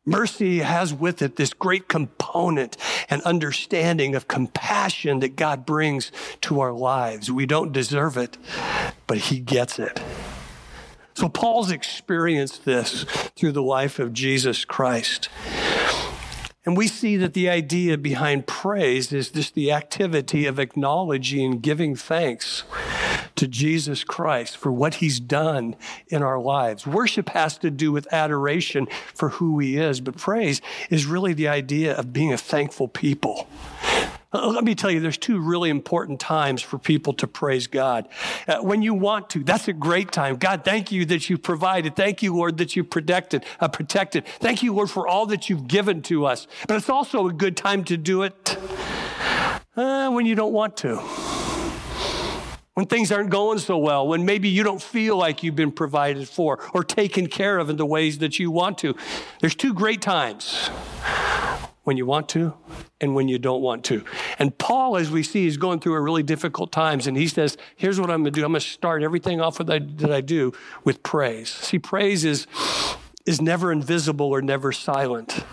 Mercy 0.05 0.59
has 0.59 0.93
with 0.93 1.21
it 1.21 1.35
this 1.35 1.53
great 1.53 1.89
component 1.89 2.77
and 3.09 3.21
understanding 3.23 4.15
of 4.15 4.29
compassion 4.29 5.19
that 5.19 5.35
God 5.35 5.65
brings 5.65 6.13
to 6.41 6.61
our 6.61 6.71
lives. 6.71 7.29
We 7.29 7.45
don't 7.45 7.73
deserve 7.73 8.15
it, 8.15 8.37
but 9.05 9.17
He 9.17 9.39
gets 9.39 9.79
it. 9.79 9.99
So 11.13 11.27
Paul's 11.27 11.71
experienced 11.71 12.63
this 12.63 13.03
through 13.35 13.51
the 13.51 13.63
life 13.63 13.99
of 13.99 14.13
Jesus 14.13 14.63
Christ. 14.63 15.27
And 16.67 16.75
we 16.75 16.89
see 16.89 17.15
that 17.15 17.33
the 17.33 17.49
idea 17.49 17.97
behind 17.97 18.45
praise 18.45 19.13
is 19.13 19.29
just 19.29 19.55
the 19.55 19.71
activity 19.71 20.45
of 20.45 20.59
acknowledging 20.59 21.45
and 21.45 21.61
giving 21.61 21.95
thanks 21.95 22.65
to 23.37 23.47
Jesus 23.47 24.03
Christ 24.03 24.57
for 24.57 24.69
what 24.69 24.95
he's 24.95 25.21
done 25.21 25.77
in 26.09 26.21
our 26.21 26.41
lives. 26.41 26.85
Worship 26.85 27.29
has 27.29 27.57
to 27.59 27.71
do 27.71 27.93
with 27.93 28.11
adoration 28.11 28.85
for 29.13 29.29
who 29.29 29.57
he 29.59 29.77
is, 29.77 30.01
but 30.01 30.17
praise 30.17 30.61
is 30.89 31.05
really 31.05 31.31
the 31.31 31.47
idea 31.47 31.95
of 31.95 32.11
being 32.11 32.33
a 32.33 32.37
thankful 32.37 32.89
people. 32.89 33.47
Uh, 34.33 34.49
let 34.49 34.65
me 34.65 34.75
tell 34.75 34.91
you, 34.91 34.99
there's 34.99 35.17
two 35.17 35.39
really 35.39 35.69
important 35.69 36.19
times 36.19 36.61
for 36.61 36.77
people 36.77 37.13
to 37.13 37.25
praise 37.27 37.65
God. 37.67 38.09
Uh, 38.45 38.59
when 38.59 38.81
you 38.81 38.93
want 38.93 39.29
to, 39.29 39.43
that's 39.43 39.69
a 39.69 39.73
great 39.73 40.11
time. 40.11 40.35
God, 40.35 40.65
thank 40.65 40.91
you 40.91 41.05
that 41.05 41.29
you 41.29 41.37
provided. 41.37 41.95
Thank 41.95 42.21
you, 42.21 42.35
Lord, 42.35 42.57
that 42.57 42.75
you 42.75 42.83
protected. 42.83 43.45
Uh, 43.61 43.69
protected. 43.69 44.25
Thank 44.25 44.63
you, 44.63 44.73
Lord, 44.73 44.89
for 44.89 45.07
all 45.07 45.27
that 45.27 45.49
you've 45.49 45.67
given 45.67 46.01
to 46.03 46.25
us. 46.25 46.45
But 46.67 46.75
it's 46.75 46.89
also 46.89 47.27
a 47.27 47.33
good 47.33 47.55
time 47.55 47.85
to 47.85 47.95
do 47.95 48.23
it 48.23 48.57
uh, 49.77 50.09
when 50.09 50.25
you 50.25 50.35
don't 50.35 50.53
want 50.53 50.75
to. 50.77 50.97
When 52.73 52.85
things 52.85 53.11
aren't 53.11 53.29
going 53.31 53.59
so 53.59 53.77
well, 53.77 54.07
when 54.07 54.25
maybe 54.25 54.49
you 54.49 54.61
don't 54.61 54.81
feel 54.81 55.15
like 55.17 55.41
you've 55.41 55.55
been 55.55 55.71
provided 55.71 56.27
for 56.27 56.59
or 56.73 56.83
taken 56.83 57.27
care 57.27 57.57
of 57.57 57.69
in 57.69 57.77
the 57.77 57.85
ways 57.85 58.19
that 58.19 58.37
you 58.39 58.51
want 58.51 58.77
to. 58.79 58.93
There's 59.39 59.55
two 59.55 59.73
great 59.73 60.01
times 60.01 60.69
when 61.87 61.95
you 61.95 62.05
want 62.05 62.27
to 62.27 62.53
and 62.99 63.15
when 63.15 63.29
you 63.29 63.39
don't 63.39 63.61
want 63.61 63.81
to. 63.85 64.03
And 64.39 64.55
Paul, 64.57 64.97
as 64.97 65.09
we 65.09 65.23
see, 65.23 65.47
is 65.47 65.55
going 65.55 65.79
through 65.79 65.93
a 65.93 66.01
really 66.01 66.21
difficult 66.21 66.69
times. 66.69 67.07
And 67.07 67.15
he 67.15 67.29
says, 67.29 67.55
here's 67.77 67.97
what 67.97 68.09
I'm 68.09 68.23
going 68.23 68.33
to 68.33 68.41
do. 68.41 68.45
I'm 68.45 68.51
going 68.51 68.59
to 68.59 68.67
start 68.67 69.03
everything 69.03 69.39
off 69.39 69.57
that 69.59 69.69
I, 69.69 69.79
that 69.79 70.11
I 70.11 70.19
do 70.19 70.51
with 70.83 71.01
praise. 71.01 71.47
See, 71.47 71.79
praise 71.79 72.25
is, 72.25 72.45
is 73.25 73.41
never 73.41 73.71
invisible 73.71 74.25
or 74.25 74.41
never 74.41 74.73
silent. 74.73 75.45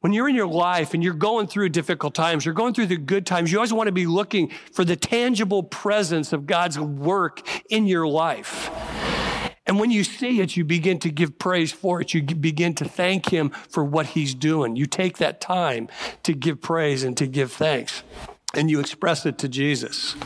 When 0.00 0.12
you're 0.12 0.28
in 0.28 0.34
your 0.34 0.46
life 0.46 0.92
and 0.92 1.02
you're 1.02 1.14
going 1.14 1.46
through 1.46 1.70
difficult 1.70 2.14
times, 2.14 2.44
you're 2.44 2.52
going 2.52 2.74
through 2.74 2.88
the 2.88 2.98
good 2.98 3.24
times, 3.24 3.50
you 3.50 3.56
always 3.56 3.72
want 3.72 3.88
to 3.88 3.92
be 3.92 4.04
looking 4.04 4.50
for 4.72 4.84
the 4.84 4.94
tangible 4.94 5.62
presence 5.62 6.34
of 6.34 6.46
God's 6.46 6.78
work 6.78 7.48
in 7.70 7.86
your 7.86 8.06
life. 8.06 8.70
And 9.68 9.78
when 9.78 9.90
you 9.90 10.02
see 10.02 10.40
it, 10.40 10.56
you 10.56 10.64
begin 10.64 10.98
to 11.00 11.10
give 11.10 11.38
praise 11.38 11.70
for 11.70 12.00
it. 12.00 12.14
You 12.14 12.22
begin 12.22 12.74
to 12.76 12.86
thank 12.86 13.28
Him 13.28 13.50
for 13.50 13.84
what 13.84 14.06
He's 14.06 14.34
doing. 14.34 14.76
You 14.76 14.86
take 14.86 15.18
that 15.18 15.42
time 15.42 15.88
to 16.22 16.32
give 16.32 16.62
praise 16.62 17.04
and 17.04 17.14
to 17.18 17.26
give 17.26 17.52
thanks, 17.52 18.02
and 18.54 18.70
you 18.70 18.80
express 18.80 19.26
it 19.26 19.36
to 19.38 19.48
Jesus. 19.48 20.16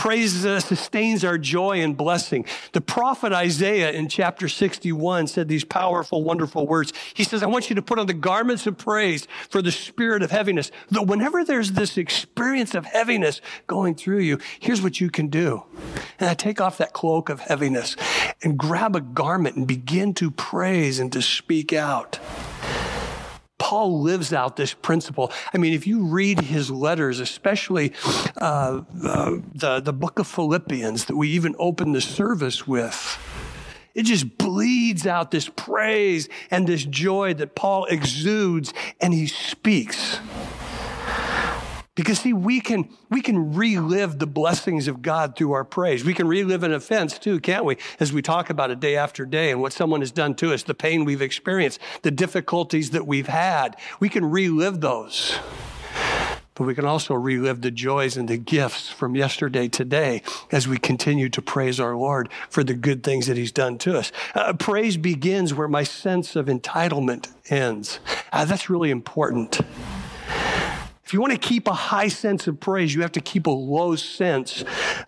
Praise 0.00 0.46
uh, 0.46 0.58
sustains 0.60 1.24
our 1.24 1.36
joy 1.36 1.82
and 1.82 1.94
blessing. 1.94 2.46
The 2.72 2.80
prophet 2.80 3.34
Isaiah 3.34 3.90
in 3.90 4.08
chapter 4.08 4.48
61 4.48 5.26
said 5.26 5.46
these 5.46 5.62
powerful, 5.62 6.24
wonderful 6.24 6.66
words. 6.66 6.94
He 7.12 7.22
says, 7.22 7.42
I 7.42 7.48
want 7.48 7.68
you 7.68 7.76
to 7.76 7.82
put 7.82 7.98
on 7.98 8.06
the 8.06 8.14
garments 8.14 8.66
of 8.66 8.78
praise 8.78 9.28
for 9.50 9.60
the 9.60 9.70
spirit 9.70 10.22
of 10.22 10.30
heaviness. 10.30 10.70
That 10.90 11.02
whenever 11.02 11.44
there's 11.44 11.72
this 11.72 11.98
experience 11.98 12.74
of 12.74 12.86
heaviness 12.86 13.42
going 13.66 13.94
through 13.94 14.20
you, 14.20 14.38
here's 14.58 14.80
what 14.80 15.02
you 15.02 15.10
can 15.10 15.28
do. 15.28 15.64
And 16.18 16.30
I 16.30 16.32
take 16.32 16.62
off 16.62 16.78
that 16.78 16.94
cloak 16.94 17.28
of 17.28 17.40
heaviness 17.40 17.94
and 18.42 18.56
grab 18.56 18.96
a 18.96 19.02
garment 19.02 19.56
and 19.56 19.68
begin 19.68 20.14
to 20.14 20.30
praise 20.30 20.98
and 20.98 21.12
to 21.12 21.20
speak 21.20 21.74
out. 21.74 22.18
Paul 23.70 24.00
lives 24.00 24.32
out 24.32 24.56
this 24.56 24.74
principle. 24.74 25.30
I 25.54 25.58
mean, 25.58 25.74
if 25.74 25.86
you 25.86 26.02
read 26.02 26.40
his 26.40 26.72
letters, 26.72 27.20
especially 27.20 27.92
uh, 28.36 28.82
uh, 29.04 29.36
the, 29.54 29.78
the 29.78 29.92
book 29.92 30.18
of 30.18 30.26
Philippians 30.26 31.04
that 31.04 31.14
we 31.14 31.28
even 31.28 31.54
open 31.56 31.92
the 31.92 32.00
service 32.00 32.66
with, 32.66 33.16
it 33.94 34.06
just 34.06 34.36
bleeds 34.38 35.06
out 35.06 35.30
this 35.30 35.48
praise 35.48 36.28
and 36.50 36.66
this 36.66 36.84
joy 36.84 37.32
that 37.34 37.54
Paul 37.54 37.84
exudes 37.84 38.74
and 39.00 39.14
he 39.14 39.28
speaks. 39.28 40.18
Because 42.00 42.20
see, 42.20 42.32
we 42.32 42.62
can, 42.62 42.88
we 43.10 43.20
can 43.20 43.52
relive 43.52 44.18
the 44.18 44.26
blessings 44.26 44.88
of 44.88 45.02
God 45.02 45.36
through 45.36 45.52
our 45.52 45.64
praise. 45.64 46.02
We 46.02 46.14
can 46.14 46.26
relive 46.26 46.62
an 46.62 46.72
offense 46.72 47.18
too, 47.18 47.40
can't 47.40 47.66
we? 47.66 47.76
As 48.00 48.10
we 48.10 48.22
talk 48.22 48.48
about 48.48 48.70
it 48.70 48.80
day 48.80 48.96
after 48.96 49.26
day 49.26 49.50
and 49.50 49.60
what 49.60 49.74
someone 49.74 50.00
has 50.00 50.10
done 50.10 50.34
to 50.36 50.54
us, 50.54 50.62
the 50.62 50.72
pain 50.72 51.04
we've 51.04 51.20
experienced, 51.20 51.78
the 52.00 52.10
difficulties 52.10 52.92
that 52.92 53.06
we've 53.06 53.26
had. 53.26 53.76
We 54.00 54.08
can 54.08 54.24
relive 54.24 54.80
those. 54.80 55.38
But 56.54 56.64
we 56.64 56.74
can 56.74 56.86
also 56.86 57.12
relive 57.12 57.60
the 57.60 57.70
joys 57.70 58.16
and 58.16 58.30
the 58.30 58.38
gifts 58.38 58.88
from 58.88 59.14
yesterday 59.14 59.68
today 59.68 60.22
as 60.50 60.66
we 60.66 60.78
continue 60.78 61.28
to 61.28 61.42
praise 61.42 61.78
our 61.78 61.94
Lord 61.94 62.30
for 62.48 62.64
the 62.64 62.72
good 62.72 63.02
things 63.02 63.26
that 63.26 63.36
He's 63.36 63.52
done 63.52 63.76
to 63.76 63.98
us. 63.98 64.10
Uh, 64.34 64.54
praise 64.54 64.96
begins 64.96 65.52
where 65.52 65.68
my 65.68 65.82
sense 65.82 66.34
of 66.34 66.46
entitlement 66.46 67.28
ends. 67.50 68.00
Uh, 68.32 68.46
that's 68.46 68.70
really 68.70 68.90
important. 68.90 69.60
If 71.10 71.14
you 71.14 71.20
want 71.20 71.32
to 71.32 71.40
keep 71.40 71.66
a 71.66 71.74
high 71.74 72.06
sense 72.06 72.46
of 72.46 72.60
praise, 72.60 72.94
you 72.94 73.02
have 73.02 73.10
to 73.10 73.20
keep 73.20 73.48
a 73.48 73.50
low 73.50 73.96
sense 73.96 74.62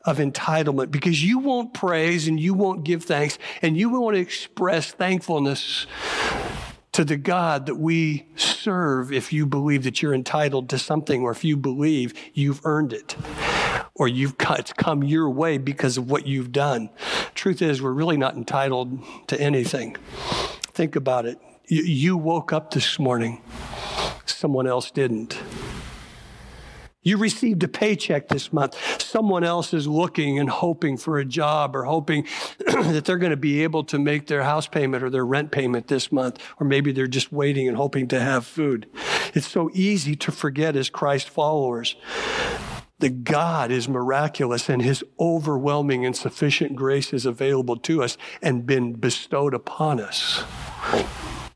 of 0.04 0.18
entitlement 0.18 0.90
because 0.90 1.22
you 1.24 1.38
won't 1.38 1.74
praise 1.74 2.26
and 2.26 2.40
you 2.40 2.54
won't 2.54 2.82
give 2.82 3.04
thanks 3.04 3.38
and 3.62 3.76
you 3.76 3.88
won't 3.88 4.16
express 4.16 4.90
thankfulness 4.90 5.86
to 6.90 7.04
the 7.04 7.16
God 7.16 7.66
that 7.66 7.76
we 7.76 8.26
serve 8.34 9.12
if 9.12 9.32
you 9.32 9.46
believe 9.46 9.84
that 9.84 10.02
you're 10.02 10.12
entitled 10.12 10.68
to 10.70 10.78
something 10.80 11.22
or 11.22 11.30
if 11.30 11.44
you 11.44 11.56
believe 11.56 12.14
you've 12.34 12.62
earned 12.64 12.92
it 12.92 13.14
or 13.94 14.08
you've 14.08 14.34
it's 14.40 14.72
come 14.72 15.04
your 15.04 15.30
way 15.30 15.56
because 15.56 15.98
of 15.98 16.10
what 16.10 16.26
you've 16.26 16.50
done. 16.50 16.90
Truth 17.36 17.62
is, 17.62 17.80
we're 17.80 17.92
really 17.92 18.16
not 18.16 18.34
entitled 18.34 19.04
to 19.28 19.40
anything. 19.40 19.96
Think 20.72 20.96
about 20.96 21.26
it. 21.26 21.38
You 21.68 22.16
woke 22.16 22.52
up 22.52 22.72
this 22.72 22.98
morning, 22.98 23.40
someone 24.26 24.66
else 24.66 24.90
didn't. 24.90 25.38
You 27.04 27.16
received 27.16 27.64
a 27.64 27.68
paycheck 27.68 28.28
this 28.28 28.52
month. 28.52 28.76
Someone 29.02 29.42
else 29.42 29.74
is 29.74 29.88
looking 29.88 30.38
and 30.38 30.48
hoping 30.48 30.96
for 30.96 31.18
a 31.18 31.24
job 31.24 31.74
or 31.74 31.82
hoping 31.84 32.26
that 32.58 33.04
they're 33.04 33.18
going 33.18 33.30
to 33.30 33.36
be 33.36 33.64
able 33.64 33.82
to 33.84 33.98
make 33.98 34.28
their 34.28 34.44
house 34.44 34.68
payment 34.68 35.02
or 35.02 35.10
their 35.10 35.26
rent 35.26 35.50
payment 35.50 35.88
this 35.88 36.12
month. 36.12 36.38
Or 36.60 36.66
maybe 36.66 36.92
they're 36.92 37.08
just 37.08 37.32
waiting 37.32 37.66
and 37.66 37.76
hoping 37.76 38.06
to 38.08 38.20
have 38.20 38.46
food. 38.46 38.86
It's 39.34 39.48
so 39.48 39.68
easy 39.74 40.14
to 40.16 40.30
forget 40.30 40.76
as 40.76 40.90
Christ 40.90 41.28
followers 41.28 41.96
that 43.00 43.24
God 43.24 43.72
is 43.72 43.88
miraculous 43.88 44.68
and 44.68 44.80
his 44.80 45.02
overwhelming 45.18 46.06
and 46.06 46.14
sufficient 46.16 46.76
grace 46.76 47.12
is 47.12 47.26
available 47.26 47.76
to 47.78 48.00
us 48.00 48.16
and 48.40 48.64
been 48.64 48.92
bestowed 48.92 49.54
upon 49.54 49.98
us. 49.98 50.44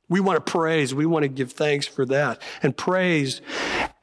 We 0.08 0.20
want 0.20 0.44
to 0.44 0.50
praise. 0.50 0.94
We 0.94 1.06
want 1.06 1.24
to 1.24 1.28
give 1.28 1.52
thanks 1.52 1.86
for 1.86 2.06
that. 2.06 2.40
And 2.62 2.76
praise, 2.76 3.40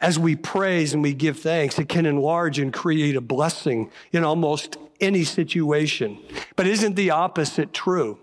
as 0.01 0.19
we 0.19 0.35
praise 0.35 0.93
and 0.93 1.01
we 1.01 1.13
give 1.13 1.39
thanks, 1.39 1.79
it 1.79 1.87
can 1.87 2.05
enlarge 2.05 2.59
and 2.59 2.73
create 2.73 3.15
a 3.15 3.21
blessing 3.21 3.89
in 4.11 4.23
almost 4.23 4.77
any 4.99 5.23
situation. 5.23 6.19
But 6.55 6.67
isn't 6.67 6.95
the 6.95 7.11
opposite 7.11 7.73
true? 7.73 8.19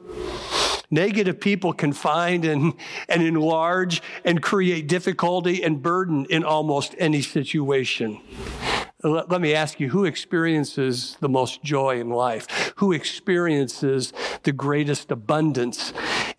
Negative 0.90 1.40
people 1.40 1.72
can 1.72 1.92
find 1.92 2.44
and, 2.44 2.74
and 3.08 3.22
enlarge 3.22 4.02
and 4.24 4.42
create 4.42 4.88
difficulty 4.88 5.62
and 5.62 5.80
burden 5.80 6.26
in 6.28 6.44
almost 6.44 6.94
any 6.98 7.22
situation. 7.22 8.20
Let, 9.02 9.30
let 9.30 9.40
me 9.40 9.54
ask 9.54 9.80
you 9.80 9.90
who 9.90 10.04
experiences 10.04 11.16
the 11.20 11.28
most 11.28 11.62
joy 11.62 12.00
in 12.00 12.10
life? 12.10 12.74
Who 12.76 12.92
experiences 12.92 14.12
the 14.42 14.52
greatest 14.52 15.10
abundance 15.10 15.92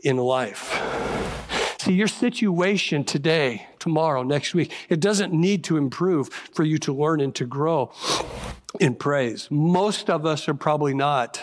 in 0.04 0.18
life? 0.18 1.01
See, 1.82 1.94
your 1.94 2.08
situation 2.08 3.04
today, 3.04 3.66
tomorrow, 3.80 4.22
next 4.22 4.54
week, 4.54 4.72
it 4.88 5.00
doesn't 5.00 5.34
need 5.34 5.64
to 5.64 5.78
improve 5.78 6.30
for 6.30 6.64
you 6.64 6.78
to 6.78 6.94
learn 6.94 7.20
and 7.22 7.34
to 7.34 7.46
grow 7.48 7.92
in 8.80 8.94
praise. 8.94 9.48
Most 9.50 10.08
of 10.08 10.24
us 10.24 10.48
are 10.48 10.54
probably 10.54 10.94
not 10.94 11.42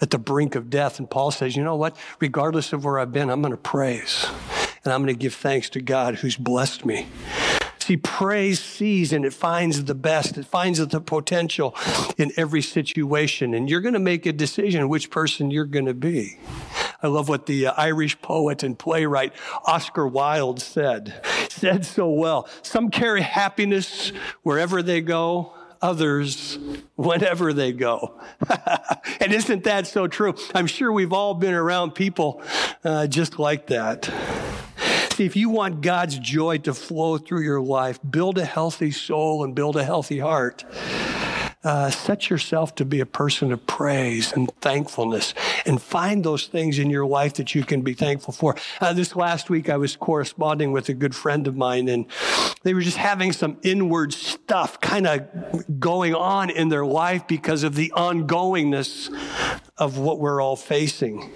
at 0.00 0.10
the 0.10 0.18
brink 0.18 0.54
of 0.54 0.70
death. 0.70 1.00
And 1.00 1.10
Paul 1.10 1.32
says, 1.32 1.56
you 1.56 1.64
know 1.64 1.74
what? 1.74 1.96
Regardless 2.20 2.72
of 2.72 2.84
where 2.84 3.00
I've 3.00 3.10
been, 3.10 3.28
I'm 3.28 3.42
going 3.42 3.50
to 3.50 3.56
praise. 3.56 4.24
And 4.84 4.92
I'm 4.92 5.02
going 5.02 5.12
to 5.12 5.20
give 5.20 5.34
thanks 5.34 5.68
to 5.70 5.80
God 5.80 6.14
who's 6.14 6.36
blessed 6.36 6.86
me. 6.86 7.08
See, 7.80 7.96
praise 7.96 8.60
sees 8.60 9.12
and 9.12 9.24
it 9.24 9.32
finds 9.32 9.82
the 9.82 9.96
best. 9.96 10.38
It 10.38 10.46
finds 10.46 10.78
the 10.78 11.00
potential 11.00 11.74
in 12.16 12.30
every 12.36 12.62
situation. 12.62 13.52
And 13.52 13.68
you're 13.68 13.80
going 13.80 13.94
to 13.94 13.98
make 13.98 14.26
a 14.26 14.32
decision 14.32 14.88
which 14.88 15.10
person 15.10 15.50
you're 15.50 15.64
going 15.64 15.86
to 15.86 15.94
be. 15.94 16.38
I 17.02 17.08
love 17.08 17.28
what 17.28 17.46
the 17.46 17.66
uh, 17.66 17.74
Irish 17.76 18.20
poet 18.22 18.62
and 18.62 18.78
playwright 18.78 19.32
Oscar 19.64 20.06
Wilde 20.06 20.60
said. 20.60 21.14
Said 21.50 21.84
so 21.84 22.08
well. 22.08 22.48
Some 22.62 22.90
carry 22.90 23.20
happiness 23.20 24.10
wherever 24.42 24.82
they 24.82 25.00
go, 25.00 25.52
others 25.80 26.58
whenever 26.96 27.52
they 27.52 27.72
go. 27.72 28.18
and 29.20 29.32
isn't 29.32 29.64
that 29.64 29.86
so 29.86 30.08
true? 30.08 30.34
I'm 30.54 30.66
sure 30.66 30.90
we've 30.90 31.12
all 31.12 31.34
been 31.34 31.54
around 31.54 31.92
people 31.94 32.42
uh, 32.82 33.06
just 33.06 33.38
like 33.38 33.68
that. 33.68 34.12
See, 35.12 35.24
if 35.24 35.36
you 35.36 35.50
want 35.50 35.82
God's 35.82 36.18
joy 36.18 36.58
to 36.58 36.74
flow 36.74 37.18
through 37.18 37.42
your 37.42 37.60
life, 37.60 38.00
build 38.08 38.38
a 38.38 38.44
healthy 38.44 38.90
soul 38.90 39.44
and 39.44 39.54
build 39.54 39.76
a 39.76 39.84
healthy 39.84 40.18
heart 40.18 40.64
uh, 41.64 41.90
set 41.90 42.28
yourself 42.28 42.74
to 42.76 42.84
be 42.84 43.00
a 43.00 43.06
person 43.06 43.52
of 43.52 43.66
praise 43.66 44.32
and 44.32 44.52
thankfulness 44.60 45.34
and 45.66 45.80
find 45.80 46.24
those 46.24 46.46
things 46.46 46.78
in 46.78 46.90
your 46.90 47.06
life 47.06 47.34
that 47.34 47.54
you 47.54 47.64
can 47.64 47.82
be 47.82 47.94
thankful 47.94 48.32
for. 48.32 48.56
Uh, 48.80 48.92
this 48.92 49.16
last 49.16 49.50
week, 49.50 49.68
I 49.68 49.76
was 49.76 49.96
corresponding 49.96 50.72
with 50.72 50.88
a 50.88 50.94
good 50.94 51.14
friend 51.14 51.46
of 51.46 51.56
mine, 51.56 51.88
and 51.88 52.06
they 52.62 52.74
were 52.74 52.80
just 52.80 52.96
having 52.96 53.32
some 53.32 53.56
inward 53.62 54.12
stuff 54.12 54.80
kind 54.80 55.06
of 55.06 55.80
going 55.80 56.14
on 56.14 56.50
in 56.50 56.68
their 56.68 56.86
life 56.86 57.26
because 57.26 57.62
of 57.62 57.74
the 57.74 57.92
ongoingness 57.96 59.10
of 59.78 59.98
what 59.98 60.18
we're 60.18 60.40
all 60.40 60.56
facing. 60.56 61.30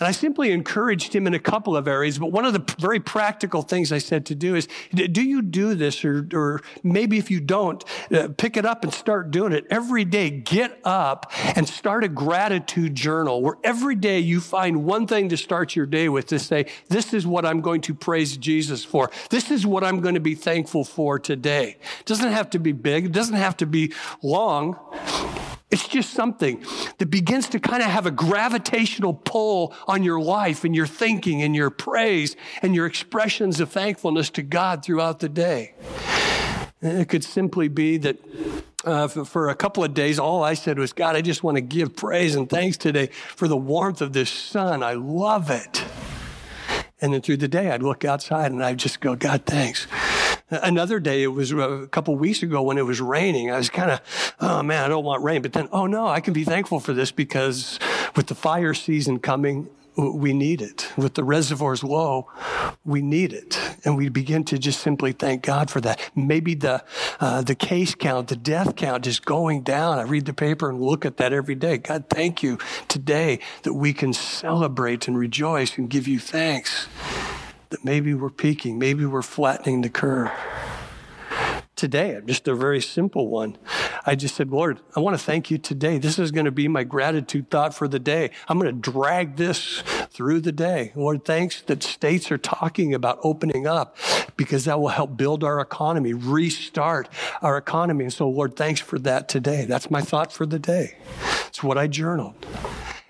And 0.00 0.08
I 0.08 0.10
simply 0.10 0.50
encouraged 0.50 1.14
him 1.14 1.26
in 1.26 1.34
a 1.34 1.38
couple 1.38 1.76
of 1.76 1.86
areas, 1.86 2.18
but 2.18 2.32
one 2.32 2.44
of 2.44 2.52
the 2.52 2.74
very 2.78 3.00
practical 3.00 3.62
things 3.62 3.92
I 3.92 3.98
said 3.98 4.26
to 4.26 4.34
do 4.34 4.54
is 4.54 4.68
do 4.92 5.22
you 5.22 5.42
do 5.42 5.74
this? 5.74 6.04
Or, 6.04 6.26
or 6.32 6.60
maybe 6.82 7.18
if 7.18 7.30
you 7.30 7.40
don't, 7.40 7.84
uh, 8.10 8.28
pick 8.36 8.56
it 8.56 8.66
up 8.66 8.84
and 8.84 8.92
start 8.92 9.30
doing 9.30 9.52
it 9.52 9.66
every 9.70 10.04
day. 10.04 10.30
Get 10.30 10.80
up 10.84 11.32
and 11.56 11.68
start 11.68 12.04
a 12.04 12.08
gratitude 12.08 12.94
journal 12.94 13.42
where 13.42 13.56
every 13.62 13.94
day 13.94 14.18
you 14.18 14.40
find 14.40 14.84
one 14.84 15.06
thing 15.06 15.28
to 15.28 15.36
start 15.36 15.76
your 15.76 15.86
day 15.86 16.08
with 16.08 16.26
to 16.26 16.38
say, 16.38 16.66
This 16.88 17.12
is 17.14 17.26
what 17.26 17.44
I'm 17.44 17.60
going 17.60 17.80
to 17.82 17.94
praise 17.94 18.36
Jesus 18.36 18.84
for. 18.84 19.10
This 19.30 19.50
is 19.50 19.66
what 19.66 19.84
I'm 19.84 20.00
going 20.00 20.14
to 20.14 20.20
be 20.20 20.34
thankful 20.34 20.84
for 20.84 21.18
today. 21.18 21.76
It 22.00 22.06
doesn't 22.06 22.32
have 22.32 22.50
to 22.50 22.58
be 22.58 22.72
big, 22.72 23.06
it 23.06 23.12
doesn't 23.12 23.36
have 23.36 23.56
to 23.58 23.66
be 23.66 23.92
long. 24.22 24.78
It's 25.74 25.88
just 25.88 26.12
something 26.12 26.64
that 26.98 27.06
begins 27.06 27.48
to 27.48 27.58
kind 27.58 27.82
of 27.82 27.90
have 27.90 28.06
a 28.06 28.12
gravitational 28.12 29.12
pull 29.12 29.74
on 29.88 30.04
your 30.04 30.20
life 30.20 30.62
and 30.62 30.72
your 30.72 30.86
thinking 30.86 31.42
and 31.42 31.52
your 31.52 31.68
praise 31.68 32.36
and 32.62 32.76
your 32.76 32.86
expressions 32.86 33.58
of 33.58 33.72
thankfulness 33.72 34.30
to 34.30 34.42
God 34.42 34.84
throughout 34.84 35.18
the 35.18 35.28
day. 35.28 35.74
It 36.80 37.08
could 37.08 37.24
simply 37.24 37.66
be 37.66 37.96
that 37.96 38.18
uh, 38.84 39.08
for, 39.08 39.24
for, 39.24 39.48
a 39.48 39.56
couple 39.56 39.82
of 39.82 39.94
days, 39.94 40.20
all 40.20 40.44
I 40.44 40.54
said 40.54 40.78
was, 40.78 40.92
God, 40.92 41.16
I 41.16 41.22
just 41.22 41.42
want 41.42 41.56
to 41.56 41.60
give 41.60 41.96
praise 41.96 42.36
and 42.36 42.48
thanks 42.48 42.76
today 42.76 43.08
for 43.08 43.48
the 43.48 43.56
warmth 43.56 44.00
of 44.00 44.12
this 44.12 44.30
sun. 44.30 44.84
I 44.84 44.92
love 44.92 45.50
it. 45.50 45.84
And 47.00 47.12
then 47.12 47.20
through 47.20 47.38
the 47.38 47.48
day, 47.48 47.72
I'd 47.72 47.82
look 47.82 48.04
outside 48.04 48.52
and 48.52 48.62
I'd 48.62 48.78
just 48.78 49.00
go, 49.00 49.16
God, 49.16 49.44
thanks. 49.44 49.88
Another 50.50 51.00
day, 51.00 51.22
it 51.22 51.28
was 51.28 51.52
a 51.52 51.88
couple 51.90 52.14
weeks 52.16 52.42
ago 52.42 52.62
when 52.62 52.76
it 52.76 52.84
was 52.84 53.00
raining. 53.00 53.50
I 53.50 53.56
was 53.56 53.70
kind 53.70 53.90
of, 53.90 54.34
oh 54.40 54.62
man, 54.62 54.84
I 54.84 54.88
don't 54.88 55.04
want 55.04 55.22
rain. 55.22 55.40
But 55.40 55.54
then, 55.54 55.68
oh 55.72 55.86
no, 55.86 56.06
I 56.06 56.20
can 56.20 56.34
be 56.34 56.44
thankful 56.44 56.80
for 56.80 56.92
this 56.92 57.10
because 57.10 57.78
with 58.14 58.26
the 58.26 58.34
fire 58.34 58.74
season 58.74 59.20
coming, 59.20 59.68
we 59.96 60.32
need 60.32 60.60
it. 60.60 60.92
With 60.96 61.14
the 61.14 61.24
reservoirs 61.24 61.82
low, 61.82 62.28
we 62.84 63.00
need 63.00 63.32
it. 63.32 63.58
And 63.84 63.96
we 63.96 64.08
begin 64.08 64.44
to 64.44 64.58
just 64.58 64.80
simply 64.80 65.12
thank 65.12 65.42
God 65.42 65.70
for 65.70 65.80
that. 65.80 66.00
Maybe 66.14 66.54
the, 66.54 66.84
uh, 67.20 67.42
the 67.42 67.54
case 67.54 67.94
count, 67.94 68.28
the 68.28 68.36
death 68.36 68.76
count 68.76 69.06
is 69.06 69.20
going 69.20 69.62
down. 69.62 69.98
I 69.98 70.02
read 70.02 70.26
the 70.26 70.34
paper 70.34 70.68
and 70.68 70.80
look 70.80 71.06
at 71.06 71.16
that 71.18 71.32
every 71.32 71.54
day. 71.54 71.78
God, 71.78 72.06
thank 72.10 72.42
you 72.42 72.58
today 72.88 73.38
that 73.62 73.74
we 73.74 73.92
can 73.92 74.12
celebrate 74.12 75.08
and 75.08 75.16
rejoice 75.16 75.78
and 75.78 75.88
give 75.88 76.08
you 76.08 76.18
thanks 76.18 76.88
that 77.74 77.84
maybe 77.84 78.14
we're 78.14 78.30
peaking, 78.30 78.78
maybe 78.78 79.04
we're 79.04 79.20
flattening 79.20 79.80
the 79.80 79.88
curve. 79.88 80.30
Today, 81.74 82.20
just 82.24 82.46
a 82.46 82.54
very 82.54 82.80
simple 82.80 83.26
one. 83.26 83.58
I 84.06 84.14
just 84.14 84.36
said, 84.36 84.50
Lord, 84.50 84.78
I 84.94 85.00
want 85.00 85.18
to 85.18 85.24
thank 85.24 85.50
you 85.50 85.58
today. 85.58 85.98
This 85.98 86.20
is 86.20 86.30
going 86.30 86.44
to 86.44 86.52
be 86.52 86.68
my 86.68 86.84
gratitude 86.84 87.50
thought 87.50 87.74
for 87.74 87.88
the 87.88 87.98
day. 87.98 88.30
I'm 88.46 88.60
going 88.60 88.72
to 88.72 88.90
drag 88.90 89.34
this 89.34 89.82
through 90.10 90.42
the 90.42 90.52
day. 90.52 90.92
Lord, 90.94 91.24
thanks 91.24 91.62
that 91.62 91.82
states 91.82 92.30
are 92.30 92.38
talking 92.38 92.94
about 92.94 93.18
opening 93.24 93.66
up 93.66 93.96
because 94.36 94.66
that 94.66 94.78
will 94.78 94.88
help 94.88 95.16
build 95.16 95.42
our 95.42 95.58
economy, 95.58 96.12
restart 96.12 97.08
our 97.42 97.56
economy. 97.56 98.04
And 98.04 98.12
so, 98.12 98.28
Lord, 98.28 98.54
thanks 98.54 98.80
for 98.80 99.00
that 99.00 99.28
today. 99.28 99.64
That's 99.64 99.90
my 99.90 100.00
thought 100.00 100.32
for 100.32 100.46
the 100.46 100.60
day. 100.60 100.96
It's 101.48 101.60
what 101.64 101.76
I 101.76 101.88
journaled. 101.88 102.36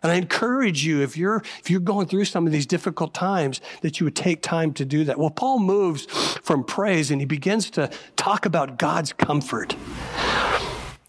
And 0.04 0.12
I 0.12 0.16
encourage 0.16 0.84
you, 0.84 1.00
if 1.00 1.16
you're, 1.16 1.42
if 1.61 1.70
you're 1.70 1.80
going 1.80 2.06
through 2.06 2.26
some 2.26 2.46
of 2.46 2.52
these 2.52 2.66
difficult 2.66 3.14
times, 3.14 3.62
that 3.80 3.99
you 3.99 4.04
would 4.04 4.14
take 4.14 4.42
time 4.42 4.75
to 4.75 4.84
do 4.84 5.02
that. 5.04 5.18
Well, 5.18 5.30
Paul 5.30 5.61
moves 5.61 6.04
from 6.42 6.62
praise 6.62 7.11
and 7.11 7.23
he 7.23 7.25
begins 7.25 7.70
to 7.70 7.90
talk 8.14 8.44
about 8.44 8.78
God's 8.78 9.14
comfort. 9.14 9.75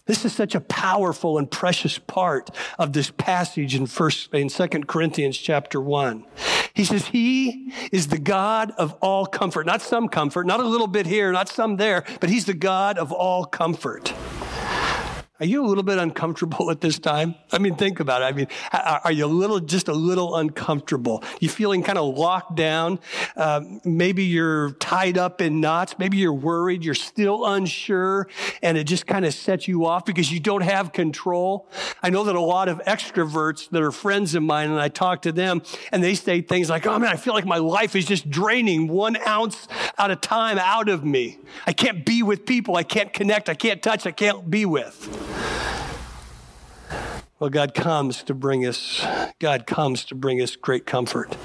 This 0.06 0.24
is 0.24 0.32
such 0.32 0.54
a 0.54 0.60
powerful 0.60 1.36
and 1.36 1.50
precious 1.50 1.98
part 1.98 2.48
of 2.78 2.94
this 2.94 3.10
passage 3.10 3.74
in 3.74 3.86
first 3.86 4.32
in 4.32 4.48
2 4.48 4.68
Corinthians 4.86 5.36
chapter 5.36 5.78
1. 5.78 6.24
He 6.72 6.84
says, 6.84 7.06
He 7.06 7.74
is 7.92 8.06
the 8.08 8.18
God 8.18 8.72
of 8.78 8.94
all 9.02 9.26
comfort. 9.26 9.66
Not 9.66 9.82
some 9.82 10.08
comfort, 10.08 10.46
not 10.46 10.60
a 10.60 10.66
little 10.66 10.86
bit 10.86 11.06
here, 11.06 11.32
not 11.32 11.50
some 11.50 11.76
there, 11.76 12.04
but 12.20 12.30
He's 12.30 12.46
the 12.46 12.54
God 12.54 12.96
of 12.96 13.12
all 13.12 13.44
comfort. 13.44 14.14
Are 15.38 15.44
you 15.44 15.62
a 15.62 15.66
little 15.66 15.82
bit 15.82 15.98
uncomfortable 15.98 16.70
at 16.70 16.80
this 16.80 16.98
time? 16.98 17.34
I 17.52 17.58
mean, 17.58 17.76
think 17.76 18.00
about 18.00 18.22
it. 18.22 18.24
I 18.24 18.32
mean, 18.32 18.48
are 18.72 19.12
you 19.12 19.26
a 19.26 19.28
little, 19.28 19.60
just 19.60 19.88
a 19.88 19.92
little 19.92 20.36
uncomfortable? 20.36 21.22
You 21.40 21.48
feeling 21.48 21.82
kind 21.82 21.98
of 21.98 22.16
locked 22.16 22.56
down? 22.56 23.00
Um, 23.36 23.80
maybe 23.84 24.24
you're 24.24 24.72
tied 24.72 25.18
up 25.18 25.40
in 25.40 25.60
knots. 25.60 25.98
Maybe 25.98 26.16
you're 26.16 26.32
worried. 26.32 26.84
You're 26.84 26.94
still 26.94 27.44
unsure, 27.44 28.28
and 28.62 28.78
it 28.78 28.84
just 28.84 29.06
kind 29.06 29.24
of 29.26 29.34
sets 29.34 29.68
you 29.68 29.84
off 29.84 30.04
because 30.06 30.32
you 30.32 30.40
don't 30.40 30.62
have 30.62 30.92
control. 30.92 31.68
I 32.02 32.10
know 32.10 32.24
that 32.24 32.34
a 32.34 32.40
lot 32.40 32.68
of 32.68 32.80
extroverts 32.86 33.68
that 33.70 33.82
are 33.82 33.92
friends 33.92 34.34
of 34.34 34.42
mine, 34.42 34.70
and 34.70 34.80
I 34.80 34.88
talk 34.88 35.22
to 35.22 35.32
them, 35.32 35.62
and 35.92 36.02
they 36.02 36.14
say 36.14 36.40
things 36.40 36.70
like, 36.70 36.86
"Oh 36.86 36.98
man, 36.98 37.10
I 37.10 37.16
feel 37.16 37.34
like 37.34 37.46
my 37.46 37.58
life 37.58 37.94
is 37.94 38.06
just 38.06 38.30
draining 38.30 38.88
one 38.88 39.16
ounce 39.26 39.68
at 39.98 40.10
a 40.10 40.16
time 40.16 40.58
out 40.58 40.88
of 40.88 41.04
me. 41.04 41.38
I 41.66 41.72
can't 41.72 42.06
be 42.06 42.22
with 42.22 42.46
people. 42.46 42.76
I 42.76 42.82
can't 42.82 43.12
connect. 43.12 43.48
I 43.48 43.54
can't 43.54 43.82
touch. 43.82 44.06
I 44.06 44.12
can't 44.12 44.50
be 44.50 44.64
with." 44.64 45.25
Well, 47.38 47.50
God 47.50 47.74
comes 47.74 48.22
to 48.24 48.34
bring 48.34 48.64
us, 48.64 49.04
God 49.38 49.66
comes 49.66 50.04
to 50.06 50.14
bring 50.14 50.40
us 50.40 50.56
great 50.56 50.86
comfort. 50.86 51.36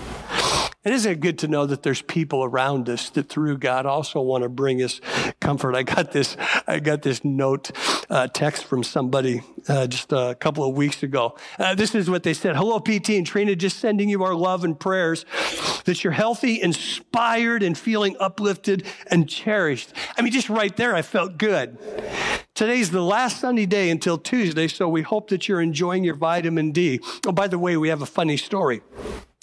And 0.84 0.96
isn't 0.96 1.12
it 1.12 1.20
good 1.20 1.38
to 1.40 1.48
know 1.48 1.68
that 1.68 1.84
there's 1.84 2.02
people 2.02 2.44
around 2.44 2.90
us 2.90 3.12
that 3.12 3.30
through 3.30 3.60
God 3.60 3.86
also 3.86 4.20
want 4.20 4.44
to 4.44 4.50
bring 4.50 4.82
us 4.82 5.00
comfort? 5.40 5.76
I 5.76 5.84
got 5.84 6.12
this, 6.12 6.38
I 6.66 6.80
got 6.80 7.04
this 7.04 7.24
note, 7.24 7.72
uh, 8.10 8.28
text 8.28 8.64
from 8.64 8.84
somebody 8.84 9.42
uh, 9.68 9.86
just 9.86 10.12
a 10.12 10.36
couple 10.40 10.64
of 10.64 10.76
weeks 10.76 11.04
ago. 11.04 11.38
Uh, 11.60 11.76
this 11.76 11.94
is 11.94 12.10
what 12.10 12.24
they 12.24 12.34
said. 12.34 12.56
Hello, 12.56 12.80
PT 12.80 13.10
and 13.12 13.28
Trina, 13.28 13.56
just 13.56 13.78
sending 13.78 14.10
you 14.10 14.24
our 14.24 14.34
love 14.34 14.64
and 14.64 14.80
prayers 14.80 15.26
that 15.86 16.04
you're 16.04 16.14
healthy, 16.14 16.60
inspired, 16.60 17.62
and 17.62 17.78
feeling 17.78 18.16
uplifted 18.20 18.86
and 19.08 19.30
cherished. 19.30 19.94
I 20.18 20.24
mean, 20.24 20.32
just 20.32 20.50
right 20.50 20.76
there, 20.76 20.96
I 20.96 21.04
felt 21.04 21.38
good. 21.38 21.78
Today's 22.62 22.92
the 22.92 23.02
last 23.02 23.40
sunny 23.40 23.66
day 23.66 23.90
until 23.90 24.20
Tuesday, 24.20 24.68
so 24.68 24.88
we 24.88 25.02
hope 25.02 25.30
that 25.30 25.48
you're 25.48 25.62
enjoying 25.62 26.04
your 26.04 26.14
vitamin 26.14 26.72
D. 26.72 27.00
Oh, 27.26 27.32
by 27.32 27.48
the 27.48 27.58
way, 27.58 27.76
we 27.76 27.90
have 27.90 28.04
a 28.04 28.06
funny 28.06 28.38
story. 28.38 28.82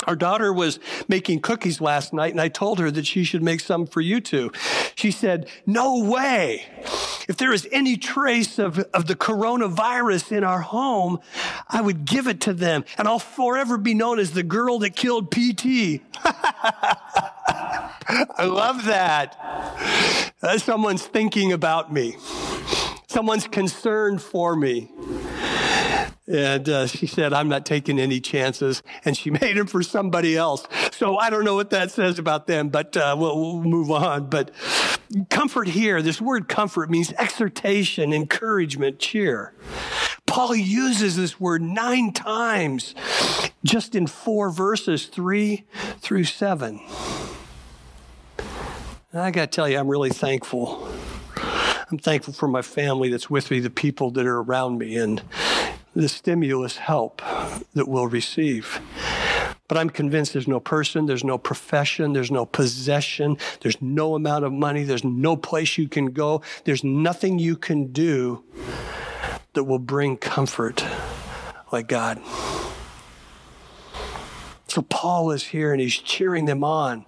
Our 0.07 0.15
daughter 0.15 0.53
was 0.53 0.79
making 1.09 1.41
cookies 1.41 1.81
last 1.81 2.13
night, 2.13 2.31
and 2.31 2.41
I 2.41 2.47
told 2.47 2.79
her 2.79 2.93
that 2.93 3.09
she 3.09 3.25
should 3.25 3.43
make 3.43 3.59
some 3.59 3.89
for 3.89 4.01
you 4.01 4.21
two. 4.21 4.53
She 4.95 5.11
said, 5.11 5.49
No 5.67 5.99
way. 6.05 6.67
If 7.29 7.39
there 7.39 7.53
is 7.53 7.67
any 7.73 7.97
trace 7.97 8.57
of, 8.57 8.79
of 8.95 9.09
the 9.09 9.17
coronavirus 9.17 10.31
in 10.31 10.45
our 10.45 10.61
home, 10.61 11.19
I 11.69 11.81
would 11.81 12.05
give 12.05 12.29
it 12.29 12.41
to 12.43 12.53
them, 12.53 12.85
and 12.99 13.09
I'll 13.09 13.19
forever 13.19 13.79
be 13.79 13.95
known 13.95 14.21
as 14.21 14.31
the 14.31 14.45
girl 14.45 14.79
that 14.79 14.95
killed 14.95 15.33
PT. 15.33 16.03
I 18.39 18.45
love 18.45 18.85
that. 18.85 20.33
Someone's 20.59 21.05
thinking 21.05 21.53
about 21.53 21.93
me, 21.93 22.17
someone's 23.09 23.49
concerned 23.49 24.23
for 24.23 24.55
me. 24.55 24.91
And 26.27 26.69
uh, 26.69 26.87
she 26.87 27.07
said, 27.07 27.33
I'm 27.33 27.49
not 27.49 27.65
taking 27.65 27.99
any 27.99 28.21
chances. 28.21 28.83
And 29.05 29.17
she 29.17 29.31
made 29.43 29.57
him 29.57 29.67
for 29.67 29.83
somebody 29.83 30.37
else. 30.37 30.67
So 30.93 31.17
I 31.17 31.31
don't 31.31 31.45
know 31.45 31.55
what 31.55 31.71
that 31.71 31.91
says 31.91 32.19
about 32.19 32.47
them, 32.47 32.69
but 32.69 32.97
uh, 32.97 33.17
we'll, 33.19 33.37
we'll 33.41 33.63
move 33.63 33.91
on. 33.91 34.29
But 34.29 34.51
comfort 35.31 35.69
here, 35.69 36.03
this 36.03 36.21
word 36.21 36.49
comfort 36.49 36.91
means 36.91 37.13
exhortation, 37.15 38.13
encouragement, 38.13 38.99
cheer. 38.99 39.55
Paul 40.27 40.55
uses 40.55 41.17
this 41.17 41.41
word 41.41 41.63
nine 41.63 42.13
times 42.13 42.95
just 43.65 43.95
in 43.95 44.07
four 44.07 44.51
verses, 44.51 45.07
three 45.07 45.65
through 46.01 46.25
seven. 46.25 46.81
And 49.11 49.23
I 49.23 49.31
got 49.31 49.51
to 49.51 49.57
tell 49.57 49.69
you, 49.69 49.79
I'm 49.79 49.89
really 49.89 50.11
thankful. 50.11 50.88
I'm 51.91 51.99
thankful 51.99 52.35
for 52.35 52.49
my 52.49 52.61
family 52.61 53.09
that's 53.09 53.31
with 53.31 53.51
me, 53.51 53.61
the 53.61 53.71
people 53.71 54.11
that 54.11 54.27
are 54.27 54.43
around 54.43 54.79
me, 54.79 54.97
and 54.99 55.23
the 55.97 56.09
stimulus 56.09 56.77
help 56.77 57.23
that 57.75 57.89
we'll 57.89 58.07
receive. 58.07 58.81
But 59.69 59.79
I'm 59.79 59.89
convinced 59.89 60.35
there's 60.35 60.47
no 60.47 60.61
person, 60.61 61.07
there's 61.07 61.25
no 61.25 61.39
profession, 61.39 62.13
there's 62.13 62.31
no 62.31 62.45
possession, 62.45 63.39
there's 63.63 63.81
no 63.81 64.15
amount 64.15 64.45
of 64.45 64.53
money, 64.53 64.83
there's 64.83 65.05
no 65.05 65.35
place 65.37 65.79
you 65.79 65.89
can 65.89 66.07
go, 66.07 66.43
there's 66.65 66.85
nothing 66.85 67.39
you 67.39 67.57
can 67.57 67.91
do 67.91 68.45
that 69.55 69.65
will 69.65 69.79
bring 69.79 70.19
comfort 70.19 70.85
like 71.73 71.89
God. 71.89 72.21
So 74.69 74.83
Paul 74.83 75.31
is 75.31 75.45
here 75.45 75.73
and 75.73 75.81
he's 75.81 75.97
cheering 75.97 76.45
them 76.45 76.63
on. 76.63 77.07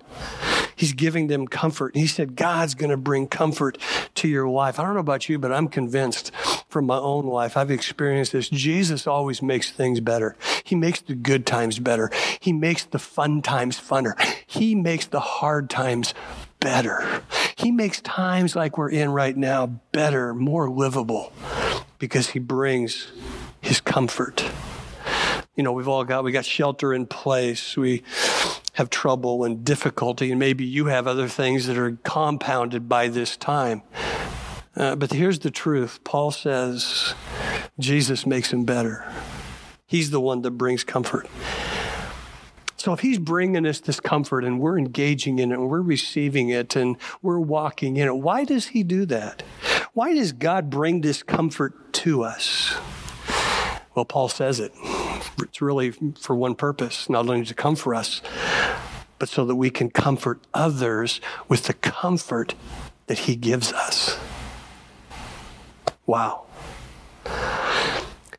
He's 0.81 0.95
giving 0.95 1.27
them 1.27 1.47
comfort. 1.47 1.95
He 1.95 2.07
said, 2.07 2.37
God's 2.37 2.75
going 2.75 2.89
to 2.89 2.97
bring 2.97 3.29
comfort 3.29 3.77
to 4.15 4.27
your 4.27 4.49
life. 4.49 4.81
I 4.81 4.83
don't 4.83 4.95
know 4.95 5.01
about 5.01 5.29
you, 5.29 5.39
but 5.39 5.53
I'm 5.53 5.69
convinced 5.69 6.35
from 6.71 6.87
my 6.87 6.97
own 6.97 7.27
life. 7.27 7.55
I've 7.55 7.71
experienced 7.71 8.33
this. 8.33 8.49
Jesus 8.49 9.07
always 9.07 9.43
makes 9.43 9.71
things 9.71 10.01
better. 10.01 10.37
He 10.65 10.75
makes 10.75 11.03
the 11.03 11.15
good 11.15 11.45
times 11.45 11.79
better. 11.79 12.11
He 12.41 12.55
makes 12.55 12.85
the 12.85 12.99
fun 12.99 13.43
times 13.43 13.79
funner. 13.79 14.19
He 14.47 14.75
makes 14.75 15.05
the 15.05 15.21
hard 15.21 15.69
times 15.69 16.15
better. 16.61 17.25
He 17.57 17.71
makes 17.71 18.01
times 18.01 18.57
like 18.57 18.79
we're 18.79 18.89
in 18.89 19.11
right 19.11 19.37
now 19.37 19.67
better, 19.93 20.33
more 20.33 20.71
livable 20.71 21.31
because 21.99 22.31
he 22.31 22.39
brings 22.39 23.09
his 23.61 23.83
comfort. 23.83 24.51
You 25.55 25.63
know, 25.63 25.73
we've 25.73 25.89
all 25.89 26.05
got, 26.05 26.25
we 26.25 26.33
got 26.33 26.47
shelter 26.47 26.95
in 26.95 27.05
place. 27.05 27.77
We 27.77 28.03
have 28.81 28.89
trouble 28.89 29.45
and 29.45 29.63
difficulty, 29.63 30.31
and 30.31 30.41
maybe 30.41 30.65
you 30.65 30.87
have 30.87 31.07
other 31.07 31.29
things 31.29 31.67
that 31.67 31.77
are 31.77 31.99
compounded 32.03 32.89
by 32.89 33.09
this 33.09 33.37
time. 33.37 33.83
Uh, 34.75 34.97
but 34.97 35.13
here's 35.13 35.41
the 35.41 35.51
truth 35.51 36.03
Paul 36.03 36.31
says 36.31 37.15
Jesus 37.79 38.25
makes 38.25 38.51
him 38.51 38.65
better. 38.65 39.07
He's 39.87 40.11
the 40.11 40.21
one 40.21 40.41
that 40.43 40.53
brings 40.53 40.83
comfort. 40.83 41.29
So 42.79 42.95
if 42.95 43.01
he's 43.01 43.19
bringing 43.19 43.67
us 43.67 43.81
this 43.81 44.01
comfort 44.01 44.45
and 44.45 44.59
we're 44.59 44.79
engaging 44.79 45.41
in 45.41 45.53
it 45.53 45.57
and 45.57 45.69
we're 45.69 45.83
receiving 45.83 46.49
it 46.49 46.75
and 46.75 46.97
we're 47.21 47.39
walking 47.39 47.99
in 47.99 48.09
it, 48.09 48.17
why 48.17 48.45
does 48.45 48.69
he 48.69 48.83
do 48.83 49.05
that? 49.07 49.43
Why 49.93 50.15
does 50.15 50.33
God 50.33 50.71
bring 50.71 51.03
this 51.03 51.23
comfort 51.23 51.93
to 51.95 52.23
us? 52.23 52.75
Well, 53.95 54.07
Paul 54.07 54.29
says 54.29 54.59
it. 54.59 54.73
It's 55.43 55.61
really 55.61 55.91
for 56.19 56.37
one 56.37 56.55
purpose, 56.55 57.11
not 57.11 57.29
only 57.29 57.45
to 57.45 57.55
comfort 57.55 57.95
us, 57.97 58.23
but 59.21 59.29
so 59.29 59.45
that 59.45 59.55
we 59.55 59.71
can 59.71 59.91
comfort 59.91 60.41
others 60.53 61.21
with 61.47 61.65
the 61.65 61.75
comfort 61.75 62.55
that 63.07 63.21
he 63.21 63.37
gives 63.37 63.73
us. 63.73 64.19
Wow. 66.07 66.47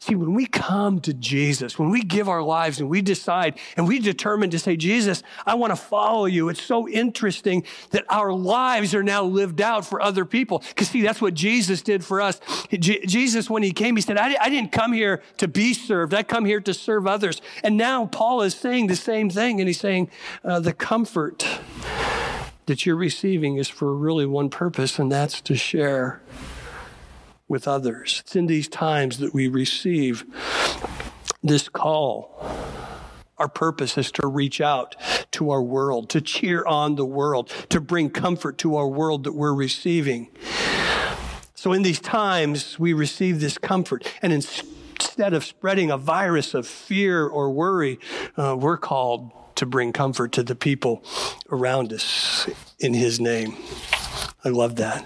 See, 0.03 0.15
when 0.15 0.33
we 0.33 0.47
come 0.47 0.99
to 1.01 1.13
Jesus, 1.13 1.77
when 1.77 1.91
we 1.91 2.01
give 2.01 2.27
our 2.27 2.41
lives 2.41 2.79
and 2.79 2.89
we 2.89 3.03
decide 3.03 3.59
and 3.77 3.87
we 3.87 3.99
determine 3.99 4.49
to 4.49 4.57
say, 4.57 4.75
Jesus, 4.75 5.21
I 5.45 5.53
want 5.53 5.69
to 5.69 5.75
follow 5.75 6.25
you, 6.25 6.49
it's 6.49 6.63
so 6.63 6.89
interesting 6.89 7.63
that 7.91 8.05
our 8.09 8.33
lives 8.33 8.95
are 8.95 9.03
now 9.03 9.23
lived 9.23 9.61
out 9.61 9.85
for 9.85 10.01
other 10.01 10.25
people. 10.25 10.63
Because, 10.69 10.89
see, 10.89 11.03
that's 11.03 11.21
what 11.21 11.35
Jesus 11.35 11.83
did 11.83 12.03
for 12.03 12.19
us. 12.19 12.41
Jesus, 12.71 13.47
when 13.47 13.61
he 13.61 13.71
came, 13.71 13.95
he 13.95 14.01
said, 14.01 14.17
I, 14.17 14.35
I 14.41 14.49
didn't 14.49 14.71
come 14.71 14.91
here 14.91 15.21
to 15.37 15.47
be 15.47 15.75
served, 15.75 16.15
I 16.15 16.23
come 16.23 16.45
here 16.45 16.61
to 16.61 16.73
serve 16.73 17.05
others. 17.05 17.39
And 17.63 17.77
now 17.77 18.07
Paul 18.07 18.41
is 18.41 18.55
saying 18.55 18.87
the 18.87 18.95
same 18.95 19.29
thing, 19.29 19.61
and 19.61 19.69
he's 19.69 19.79
saying, 19.79 20.09
uh, 20.43 20.59
the 20.59 20.73
comfort 20.73 21.47
that 22.65 22.87
you're 22.87 22.95
receiving 22.95 23.57
is 23.57 23.67
for 23.67 23.95
really 23.95 24.25
one 24.25 24.49
purpose, 24.49 24.97
and 24.97 25.11
that's 25.11 25.41
to 25.41 25.55
share 25.55 26.21
with 27.51 27.67
others. 27.67 28.21
It's 28.25 28.35
in 28.35 28.47
these 28.47 28.69
times 28.69 29.19
that 29.19 29.33
we 29.33 29.47
receive 29.47 30.23
this 31.43 31.67
call. 31.69 32.33
Our 33.37 33.49
purpose 33.49 33.97
is 33.97 34.11
to 34.13 34.27
reach 34.27 34.61
out 34.61 34.95
to 35.31 35.51
our 35.51 35.61
world, 35.61 36.09
to 36.11 36.21
cheer 36.21 36.65
on 36.65 36.95
the 36.95 37.05
world, 37.05 37.51
to 37.69 37.81
bring 37.81 38.09
comfort 38.09 38.57
to 38.59 38.77
our 38.77 38.87
world 38.87 39.25
that 39.25 39.33
we're 39.33 39.53
receiving. 39.53 40.29
So, 41.53 41.73
in 41.73 41.81
these 41.81 41.99
times, 41.99 42.79
we 42.79 42.93
receive 42.93 43.41
this 43.41 43.57
comfort. 43.57 44.11
And 44.21 44.31
instead 44.31 45.33
of 45.33 45.43
spreading 45.43 45.91
a 45.91 45.97
virus 45.97 46.53
of 46.53 46.65
fear 46.65 47.27
or 47.27 47.51
worry, 47.51 47.99
uh, 48.37 48.55
we're 48.57 48.77
called 48.77 49.31
to 49.55 49.65
bring 49.65 49.91
comfort 49.91 50.31
to 50.33 50.43
the 50.43 50.55
people 50.55 51.03
around 51.51 51.91
us 51.91 52.49
in 52.79 52.93
His 52.93 53.19
name. 53.19 53.57
I 54.43 54.49
love 54.49 54.77
that. 54.77 55.05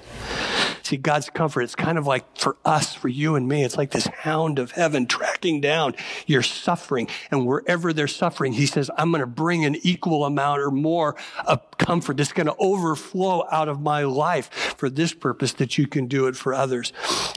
See, 0.86 0.98
God's 0.98 1.32
comfort, 1.32 1.62
it's 1.62 1.74
kind 1.74 1.98
of 1.98 2.06
like 2.06 2.38
for 2.38 2.58
us, 2.64 2.94
for 2.94 3.08
you 3.08 3.34
and 3.36 3.48
me, 3.48 3.64
it's 3.64 3.76
like 3.76 3.90
this 3.90 4.06
hound 4.06 4.60
of 4.60 4.70
heaven 4.70 5.08
tracking 5.08 5.60
down 5.60 5.96
your 6.28 6.44
suffering. 6.44 7.08
And 7.32 7.48
wherever 7.48 7.92
there's 7.92 8.16
suffering, 8.16 8.54
He 8.54 8.68
says, 8.68 8.92
I'm 8.96 9.10
going 9.10 9.22
to 9.22 9.26
bring 9.26 9.66
an 9.66 9.78
equal 9.82 10.26
amount 10.26 10.62
or 10.62 10.70
more 10.70 11.16
of 11.48 11.60
comfort 11.80 12.18
that's 12.18 12.34
going 12.34 12.46
to 12.46 12.56
overflow 12.60 13.48
out 13.52 13.68
of 13.68 13.82
my 13.82 14.04
life 14.04 14.76
for 14.78 14.88
this 14.88 15.12
purpose 15.12 15.54
that 15.54 15.76
you 15.80 15.88
can 15.88 16.06
do 16.06 16.28
it 16.28 16.36
for 16.36 16.54
others. 16.54 16.94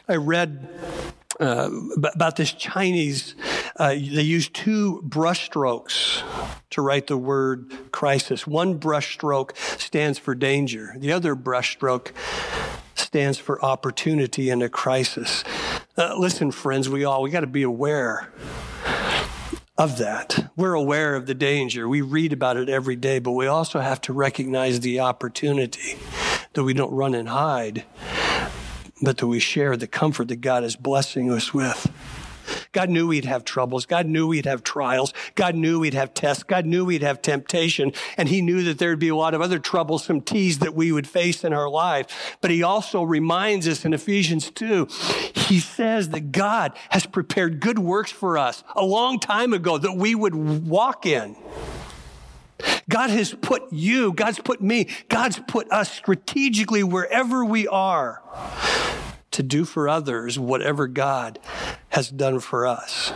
I 0.06 0.16
read 0.16 0.68
uh, 1.40 1.70
about 1.96 2.36
this 2.36 2.52
Chinese, 2.52 3.34
uh, 3.76 3.90
they 3.90 4.22
use 4.22 4.48
two 4.48 5.02
brushstrokes 5.08 6.22
to 6.70 6.82
write 6.82 7.06
the 7.06 7.16
word 7.16 7.72
crisis. 7.92 8.46
One 8.46 8.78
brushstroke 8.78 9.56
stands 9.80 10.18
for 10.18 10.34
danger. 10.34 10.94
The 10.98 11.12
other 11.12 11.34
brushstroke 11.34 12.12
stands 12.98 13.38
for 13.38 13.64
opportunity 13.64 14.50
in 14.50 14.62
a 14.62 14.68
crisis. 14.68 15.44
Uh, 15.96 16.14
listen, 16.18 16.50
friends, 16.50 16.88
we 16.88 17.04
all, 17.04 17.22
we 17.22 17.30
got 17.30 17.40
to 17.40 17.46
be 17.46 17.62
aware 17.62 18.32
of 19.76 19.98
that. 19.98 20.50
We're 20.56 20.74
aware 20.74 21.14
of 21.14 21.26
the 21.26 21.34
danger. 21.34 21.88
We 21.88 22.00
read 22.00 22.32
about 22.32 22.56
it 22.56 22.68
every 22.68 22.96
day, 22.96 23.20
but 23.20 23.32
we 23.32 23.46
also 23.46 23.78
have 23.78 24.00
to 24.02 24.12
recognize 24.12 24.80
the 24.80 25.00
opportunity 25.00 25.96
that 26.54 26.64
we 26.64 26.74
don't 26.74 26.92
run 26.92 27.14
and 27.14 27.28
hide, 27.28 27.84
but 29.00 29.18
that 29.18 29.26
we 29.26 29.38
share 29.38 29.76
the 29.76 29.86
comfort 29.86 30.28
that 30.28 30.40
God 30.40 30.64
is 30.64 30.74
blessing 30.74 31.30
us 31.30 31.54
with. 31.54 31.90
God 32.72 32.90
knew 32.90 33.08
we'd 33.08 33.24
have 33.24 33.44
troubles. 33.44 33.86
God 33.86 34.06
knew 34.06 34.26
we'd 34.26 34.46
have 34.46 34.62
trials. 34.62 35.12
God 35.34 35.54
knew 35.54 35.80
we'd 35.80 35.94
have 35.94 36.14
tests. 36.14 36.42
God 36.42 36.66
knew 36.66 36.84
we'd 36.84 37.02
have 37.02 37.22
temptation. 37.22 37.92
And 38.16 38.28
He 38.28 38.42
knew 38.42 38.62
that 38.64 38.78
there'd 38.78 38.98
be 38.98 39.08
a 39.08 39.16
lot 39.16 39.34
of 39.34 39.40
other 39.40 39.58
troublesome 39.58 40.20
teas 40.20 40.58
that 40.58 40.74
we 40.74 40.92
would 40.92 41.06
face 41.06 41.44
in 41.44 41.52
our 41.52 41.68
life. 41.68 42.36
But 42.40 42.50
He 42.50 42.62
also 42.62 43.02
reminds 43.02 43.66
us 43.66 43.84
in 43.84 43.92
Ephesians 43.92 44.50
2, 44.50 44.88
He 45.34 45.60
says 45.60 46.10
that 46.10 46.32
God 46.32 46.72
has 46.90 47.06
prepared 47.06 47.60
good 47.60 47.78
works 47.78 48.10
for 48.10 48.36
us 48.36 48.62
a 48.74 48.84
long 48.84 49.18
time 49.18 49.52
ago 49.52 49.78
that 49.78 49.96
we 49.96 50.14
would 50.14 50.34
walk 50.34 51.06
in. 51.06 51.36
God 52.88 53.10
has 53.10 53.34
put 53.34 53.72
you, 53.72 54.12
God's 54.12 54.40
put 54.40 54.60
me, 54.60 54.88
God's 55.08 55.40
put 55.46 55.70
us 55.70 55.92
strategically 55.92 56.82
wherever 56.82 57.44
we 57.44 57.68
are 57.68 58.22
to 59.38 59.42
do 59.44 59.64
for 59.64 59.88
others 59.88 60.36
whatever 60.36 60.88
God 60.88 61.38
has 61.90 62.10
done 62.10 62.40
for 62.40 62.66
us. 62.66 63.12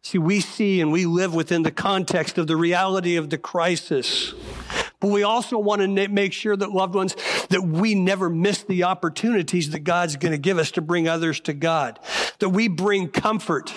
See, 0.00 0.16
we 0.16 0.40
see 0.40 0.80
and 0.80 0.90
we 0.90 1.04
live 1.04 1.34
within 1.34 1.64
the 1.64 1.70
context 1.70 2.38
of 2.38 2.46
the 2.46 2.56
reality 2.56 3.16
of 3.16 3.28
the 3.28 3.36
crisis. 3.36 4.32
But 5.04 5.10
we 5.10 5.22
also 5.22 5.58
want 5.58 5.82
to 5.82 6.08
make 6.08 6.32
sure 6.32 6.56
that 6.56 6.70
loved 6.70 6.94
ones, 6.94 7.14
that 7.50 7.62
we 7.62 7.94
never 7.94 8.30
miss 8.30 8.62
the 8.62 8.84
opportunities 8.84 9.68
that 9.72 9.80
God's 9.80 10.16
going 10.16 10.32
to 10.32 10.38
give 10.38 10.56
us 10.56 10.70
to 10.70 10.80
bring 10.80 11.08
others 11.08 11.40
to 11.40 11.52
God. 11.52 12.00
That 12.38 12.48
we 12.48 12.68
bring 12.68 13.10
comfort 13.10 13.70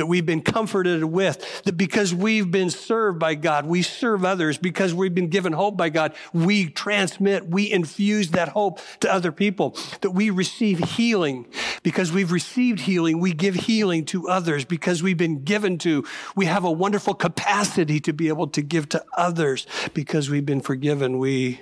that 0.00 0.06
we've 0.06 0.24
been 0.24 0.40
comforted 0.40 1.04
with, 1.04 1.62
that 1.64 1.76
because 1.76 2.14
we've 2.14 2.50
been 2.50 2.70
served 2.70 3.18
by 3.18 3.34
God, 3.34 3.66
we 3.66 3.82
serve 3.82 4.24
others, 4.24 4.56
because 4.56 4.94
we've 4.94 5.14
been 5.14 5.28
given 5.28 5.52
hope 5.52 5.76
by 5.76 5.90
God, 5.90 6.14
we 6.32 6.70
transmit, 6.70 7.46
we 7.50 7.70
infuse 7.70 8.30
that 8.30 8.48
hope 8.48 8.80
to 9.00 9.12
other 9.12 9.30
people, 9.30 9.76
that 10.00 10.12
we 10.12 10.30
receive 10.30 10.78
healing. 10.78 11.46
Because 11.82 12.12
we've 12.12 12.32
received 12.32 12.80
healing, 12.80 13.20
we 13.20 13.34
give 13.34 13.54
healing 13.54 14.06
to 14.06 14.26
others 14.26 14.64
because 14.64 15.02
we've 15.02 15.18
been 15.18 15.44
given 15.44 15.76
to. 15.78 16.06
We 16.34 16.46
have 16.46 16.64
a 16.64 16.72
wonderful 16.72 17.12
capacity 17.12 18.00
to 18.00 18.14
be 18.14 18.28
able 18.28 18.48
to 18.48 18.62
give 18.62 18.88
to 18.90 19.04
others 19.18 19.66
because 19.92 20.30
we've 20.40 20.46
been 20.46 20.62
forgiven. 20.62 21.18
We 21.18 21.60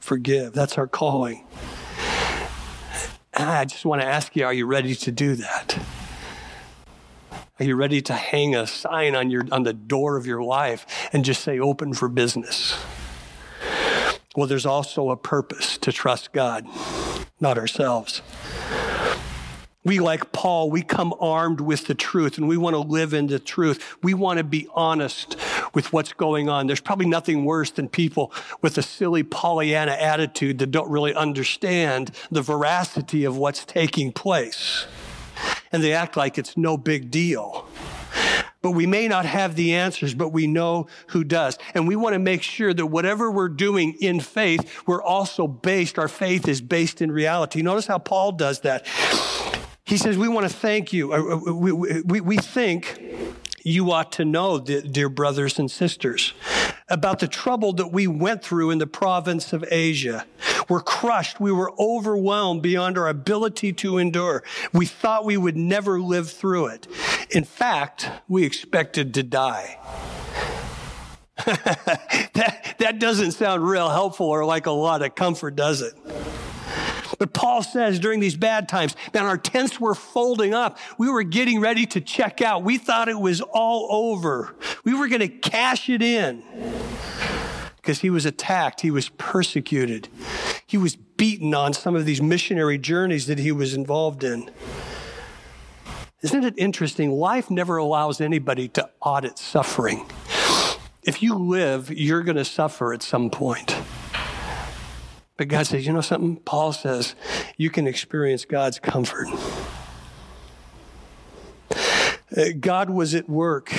forgive. 0.00 0.52
That's 0.52 0.76
our 0.76 0.88
calling. 0.88 1.46
I 3.32 3.64
just 3.64 3.84
want 3.84 4.02
to 4.02 4.08
ask 4.08 4.34
you, 4.34 4.44
are 4.44 4.52
you 4.52 4.66
ready 4.66 4.96
to 4.96 5.12
do 5.12 5.36
that? 5.36 5.78
Are 7.60 7.64
you 7.64 7.76
ready 7.76 8.02
to 8.02 8.14
hang 8.14 8.56
a 8.56 8.66
sign 8.66 9.14
on, 9.14 9.30
your, 9.30 9.44
on 9.52 9.62
the 9.62 9.72
door 9.72 10.16
of 10.16 10.26
your 10.26 10.42
life 10.42 10.84
and 11.12 11.24
just 11.24 11.44
say 11.44 11.60
open 11.60 11.94
for 11.94 12.08
business? 12.08 12.76
Well, 14.34 14.48
there's 14.48 14.66
also 14.66 15.10
a 15.10 15.16
purpose 15.16 15.78
to 15.78 15.92
trust 15.92 16.32
God, 16.32 16.66
not 17.38 17.56
ourselves. 17.56 18.20
We, 19.84 20.00
like 20.00 20.32
Paul, 20.32 20.72
we 20.72 20.82
come 20.82 21.14
armed 21.20 21.60
with 21.60 21.86
the 21.86 21.94
truth 21.94 22.36
and 22.36 22.48
we 22.48 22.56
want 22.56 22.74
to 22.74 22.80
live 22.80 23.14
in 23.14 23.28
the 23.28 23.38
truth. 23.38 23.96
We 24.02 24.12
want 24.12 24.38
to 24.38 24.44
be 24.44 24.66
honest 24.74 25.36
with 25.74 25.92
what's 25.92 26.12
going 26.12 26.48
on. 26.48 26.66
There's 26.66 26.80
probably 26.80 27.06
nothing 27.06 27.44
worse 27.44 27.70
than 27.70 27.88
people 27.88 28.32
with 28.62 28.78
a 28.78 28.82
silly 28.82 29.22
Pollyanna 29.22 29.92
attitude 29.92 30.58
that 30.58 30.70
don't 30.70 30.90
really 30.90 31.14
understand 31.14 32.10
the 32.30 32.42
veracity 32.42 33.24
of 33.24 33.36
what's 33.36 33.64
taking 33.64 34.12
place 34.12 34.86
and 35.72 35.82
they 35.82 35.92
act 35.92 36.16
like 36.16 36.38
it's 36.38 36.56
no 36.56 36.76
big 36.76 37.10
deal. 37.10 37.66
But 38.60 38.72
we 38.72 38.86
may 38.86 39.06
not 39.06 39.24
have 39.24 39.54
the 39.54 39.74
answers, 39.74 40.14
but 40.14 40.30
we 40.30 40.46
know 40.46 40.88
who 41.08 41.22
does. 41.22 41.58
And 41.74 41.86
we 41.86 41.94
want 41.94 42.14
to 42.14 42.18
make 42.18 42.42
sure 42.42 42.74
that 42.74 42.86
whatever 42.86 43.30
we're 43.30 43.48
doing 43.48 43.96
in 44.00 44.18
faith, 44.18 44.82
we're 44.86 45.02
also 45.02 45.46
based, 45.46 45.98
our 45.98 46.08
faith 46.08 46.48
is 46.48 46.60
based 46.60 47.00
in 47.00 47.12
reality. 47.12 47.62
Notice 47.62 47.86
how 47.86 47.98
Paul 47.98 48.32
does 48.32 48.60
that. 48.60 48.86
He 49.84 49.96
says, 49.96 50.18
We 50.18 50.28
want 50.28 50.48
to 50.48 50.54
thank 50.54 50.92
you. 50.92 51.12
Uh, 51.12 51.36
uh, 51.36 51.54
we, 51.54 51.72
we, 51.72 52.20
we 52.20 52.36
think 52.36 53.00
you 53.68 53.92
ought 53.92 54.12
to 54.12 54.24
know, 54.24 54.58
dear 54.58 55.08
brothers 55.08 55.58
and 55.58 55.70
sisters, 55.70 56.32
about 56.88 57.18
the 57.18 57.28
trouble 57.28 57.72
that 57.74 57.92
we 57.92 58.06
went 58.06 58.42
through 58.42 58.70
in 58.70 58.78
the 58.78 58.86
province 58.86 59.52
of 59.52 59.64
Asia. 59.70 60.26
We're 60.68 60.80
crushed. 60.80 61.40
We 61.40 61.52
were 61.52 61.72
overwhelmed 61.78 62.62
beyond 62.62 62.98
our 62.98 63.08
ability 63.08 63.74
to 63.74 63.98
endure. 63.98 64.42
We 64.72 64.86
thought 64.86 65.24
we 65.24 65.36
would 65.36 65.56
never 65.56 66.00
live 66.00 66.30
through 66.30 66.66
it. 66.66 66.86
In 67.30 67.44
fact, 67.44 68.08
we 68.26 68.44
expected 68.44 69.14
to 69.14 69.22
die. 69.22 69.78
that, 71.46 72.74
that 72.78 72.98
doesn't 72.98 73.32
sound 73.32 73.68
real 73.68 73.88
helpful 73.88 74.26
or 74.26 74.44
like 74.44 74.66
a 74.66 74.70
lot 74.70 75.02
of 75.02 75.14
comfort, 75.14 75.56
does 75.56 75.82
it? 75.82 75.94
But 77.18 77.32
Paul 77.32 77.62
says 77.62 77.98
during 77.98 78.20
these 78.20 78.36
bad 78.36 78.68
times, 78.68 78.94
man, 79.12 79.26
our 79.26 79.36
tents 79.36 79.80
were 79.80 79.94
folding 79.94 80.54
up. 80.54 80.78
We 80.96 81.10
were 81.10 81.24
getting 81.24 81.60
ready 81.60 81.84
to 81.86 82.00
check 82.00 82.40
out. 82.40 82.62
We 82.62 82.78
thought 82.78 83.08
it 83.08 83.18
was 83.18 83.40
all 83.40 83.88
over. 83.90 84.54
We 84.84 84.94
were 84.94 85.08
going 85.08 85.20
to 85.20 85.28
cash 85.28 85.88
it 85.88 86.00
in 86.00 86.42
because 87.76 88.00
he 88.00 88.10
was 88.10 88.24
attacked. 88.24 88.82
He 88.82 88.90
was 88.90 89.08
persecuted. 89.10 90.08
He 90.66 90.76
was 90.76 90.94
beaten 90.94 91.54
on 91.54 91.72
some 91.72 91.96
of 91.96 92.04
these 92.04 92.22
missionary 92.22 92.78
journeys 92.78 93.26
that 93.26 93.38
he 93.38 93.50
was 93.50 93.74
involved 93.74 94.22
in. 94.22 94.50
Isn't 96.20 96.44
it 96.44 96.54
interesting? 96.56 97.12
Life 97.12 97.50
never 97.50 97.76
allows 97.76 98.20
anybody 98.20 98.68
to 98.68 98.88
audit 99.00 99.38
suffering. 99.38 100.06
If 101.02 101.22
you 101.22 101.34
live, 101.34 101.90
you're 101.90 102.22
going 102.22 102.36
to 102.36 102.44
suffer 102.44 102.92
at 102.92 103.02
some 103.02 103.30
point. 103.30 103.74
But 105.38 105.46
God 105.46 105.68
says, 105.68 105.86
you 105.86 105.92
know 105.92 106.00
something? 106.00 106.36
Paul 106.36 106.72
says, 106.72 107.14
you 107.56 107.70
can 107.70 107.86
experience 107.86 108.44
God's 108.44 108.80
comfort. 108.80 109.28
Uh, 112.36 112.46
God 112.58 112.90
was 112.90 113.14
at 113.14 113.28
work 113.28 113.72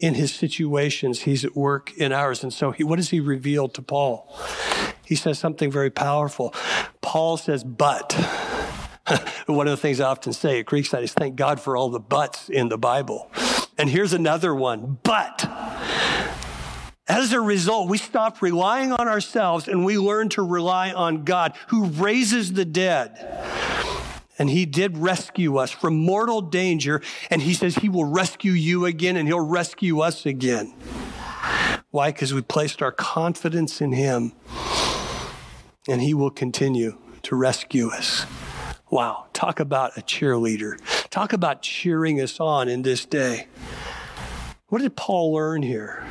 in 0.00 0.14
his 0.14 0.34
situations, 0.34 1.22
he's 1.22 1.44
at 1.44 1.54
work 1.54 1.96
in 1.96 2.10
ours. 2.10 2.42
And 2.42 2.52
so, 2.52 2.72
he, 2.72 2.82
what 2.82 2.96
does 2.96 3.10
he 3.10 3.20
reveal 3.20 3.68
to 3.68 3.82
Paul? 3.82 4.34
He 5.04 5.14
says 5.14 5.38
something 5.38 5.70
very 5.70 5.90
powerful. 5.90 6.54
Paul 7.00 7.36
says, 7.36 7.62
but. 7.62 8.12
One 9.46 9.68
of 9.68 9.70
the 9.70 9.76
things 9.76 10.00
I 10.00 10.08
often 10.08 10.32
say 10.32 10.60
at 10.60 10.66
Creekside 10.66 11.02
is 11.02 11.12
thank 11.12 11.36
God 11.36 11.60
for 11.60 11.76
all 11.76 11.90
the 11.90 12.00
buts 12.00 12.48
in 12.48 12.70
the 12.70 12.78
Bible. 12.78 13.30
And 13.76 13.90
here's 13.90 14.14
another 14.14 14.54
one, 14.54 14.98
but. 15.02 15.63
As 17.06 17.32
a 17.32 17.40
result, 17.40 17.90
we 17.90 17.98
stop 17.98 18.40
relying 18.40 18.92
on 18.92 19.08
ourselves 19.08 19.68
and 19.68 19.84
we 19.84 19.98
learn 19.98 20.30
to 20.30 20.42
rely 20.42 20.90
on 20.90 21.24
God 21.24 21.54
who 21.68 21.86
raises 21.86 22.54
the 22.54 22.64
dead. 22.64 23.12
And 24.38 24.48
he 24.48 24.64
did 24.64 24.96
rescue 24.98 25.58
us 25.58 25.70
from 25.70 25.96
mortal 25.96 26.40
danger. 26.40 27.02
And 27.30 27.42
he 27.42 27.54
says 27.54 27.76
he 27.76 27.88
will 27.88 28.06
rescue 28.06 28.52
you 28.52 28.86
again 28.86 29.16
and 29.16 29.28
he'll 29.28 29.46
rescue 29.46 30.00
us 30.00 30.24
again. 30.24 30.74
Why? 31.90 32.10
Because 32.10 32.32
we 32.32 32.42
placed 32.42 32.82
our 32.82 32.90
confidence 32.90 33.80
in 33.80 33.92
him 33.92 34.32
and 35.86 36.00
he 36.00 36.14
will 36.14 36.30
continue 36.30 36.98
to 37.22 37.36
rescue 37.36 37.90
us. 37.90 38.26
Wow. 38.90 39.26
Talk 39.32 39.60
about 39.60 39.96
a 39.98 40.00
cheerleader. 40.00 40.78
Talk 41.10 41.32
about 41.32 41.62
cheering 41.62 42.20
us 42.20 42.40
on 42.40 42.68
in 42.68 42.82
this 42.82 43.04
day. 43.04 43.46
What 44.68 44.80
did 44.80 44.96
Paul 44.96 45.34
learn 45.34 45.62
here? 45.62 46.04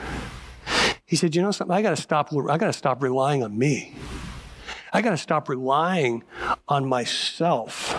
He 1.14 1.18
said, 1.18 1.36
"You 1.36 1.44
know 1.44 1.52
something? 1.52 1.78
I 1.78 1.84
got 1.84 1.92
to 1.92 2.02
stop. 2.02 2.34
I 2.34 2.58
got 2.58 2.66
to 2.66 2.74
stop 2.74 3.04
relying 3.04 3.44
on 3.44 3.56
me. 3.56 3.96
I 4.92 5.04
got 5.04 5.12
to 5.12 5.18
stop 5.18 5.48
relying 5.48 6.24
on 6.68 6.88
myself." 6.88 7.94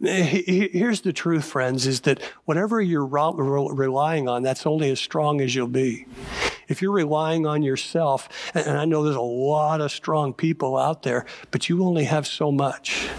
Here's 0.00 1.02
the 1.02 1.12
truth, 1.12 1.44
friends: 1.44 1.86
is 1.86 2.00
that 2.00 2.22
whatever 2.46 2.80
you're 2.80 3.04
relying 3.04 4.26
on, 4.26 4.42
that's 4.42 4.64
only 4.64 4.90
as 4.90 5.00
strong 5.00 5.42
as 5.42 5.54
you'll 5.54 5.66
be. 5.66 6.06
If 6.66 6.80
you're 6.80 6.92
relying 6.92 7.44
on 7.46 7.62
yourself, 7.62 8.30
and 8.54 8.78
I 8.78 8.86
know 8.86 9.04
there's 9.04 9.14
a 9.14 9.20
lot 9.20 9.82
of 9.82 9.92
strong 9.92 10.32
people 10.32 10.78
out 10.78 11.02
there, 11.02 11.26
but 11.50 11.68
you 11.68 11.84
only 11.84 12.04
have 12.04 12.26
so 12.26 12.50
much. 12.50 13.10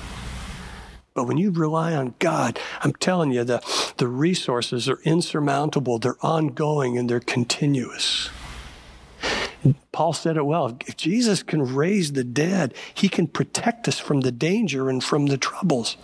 But 1.13 1.25
when 1.25 1.37
you 1.37 1.51
rely 1.51 1.93
on 1.93 2.15
God, 2.19 2.59
I'm 2.81 2.93
telling 2.93 3.31
you, 3.31 3.43
the, 3.43 3.61
the 3.97 4.07
resources 4.07 4.87
are 4.87 4.99
insurmountable, 5.03 5.99
they're 5.99 6.23
ongoing, 6.25 6.97
and 6.97 7.09
they're 7.09 7.19
continuous. 7.19 8.29
Paul 9.91 10.13
said 10.13 10.37
it 10.37 10.45
well. 10.45 10.77
If 10.87 10.97
Jesus 10.97 11.43
can 11.43 11.75
raise 11.75 12.13
the 12.13 12.23
dead, 12.23 12.73
he 12.93 13.09
can 13.09 13.27
protect 13.27 13.87
us 13.87 13.99
from 13.99 14.21
the 14.21 14.31
danger 14.31 14.89
and 14.89 15.03
from 15.03 15.27
the 15.27 15.37
troubles. 15.37 15.97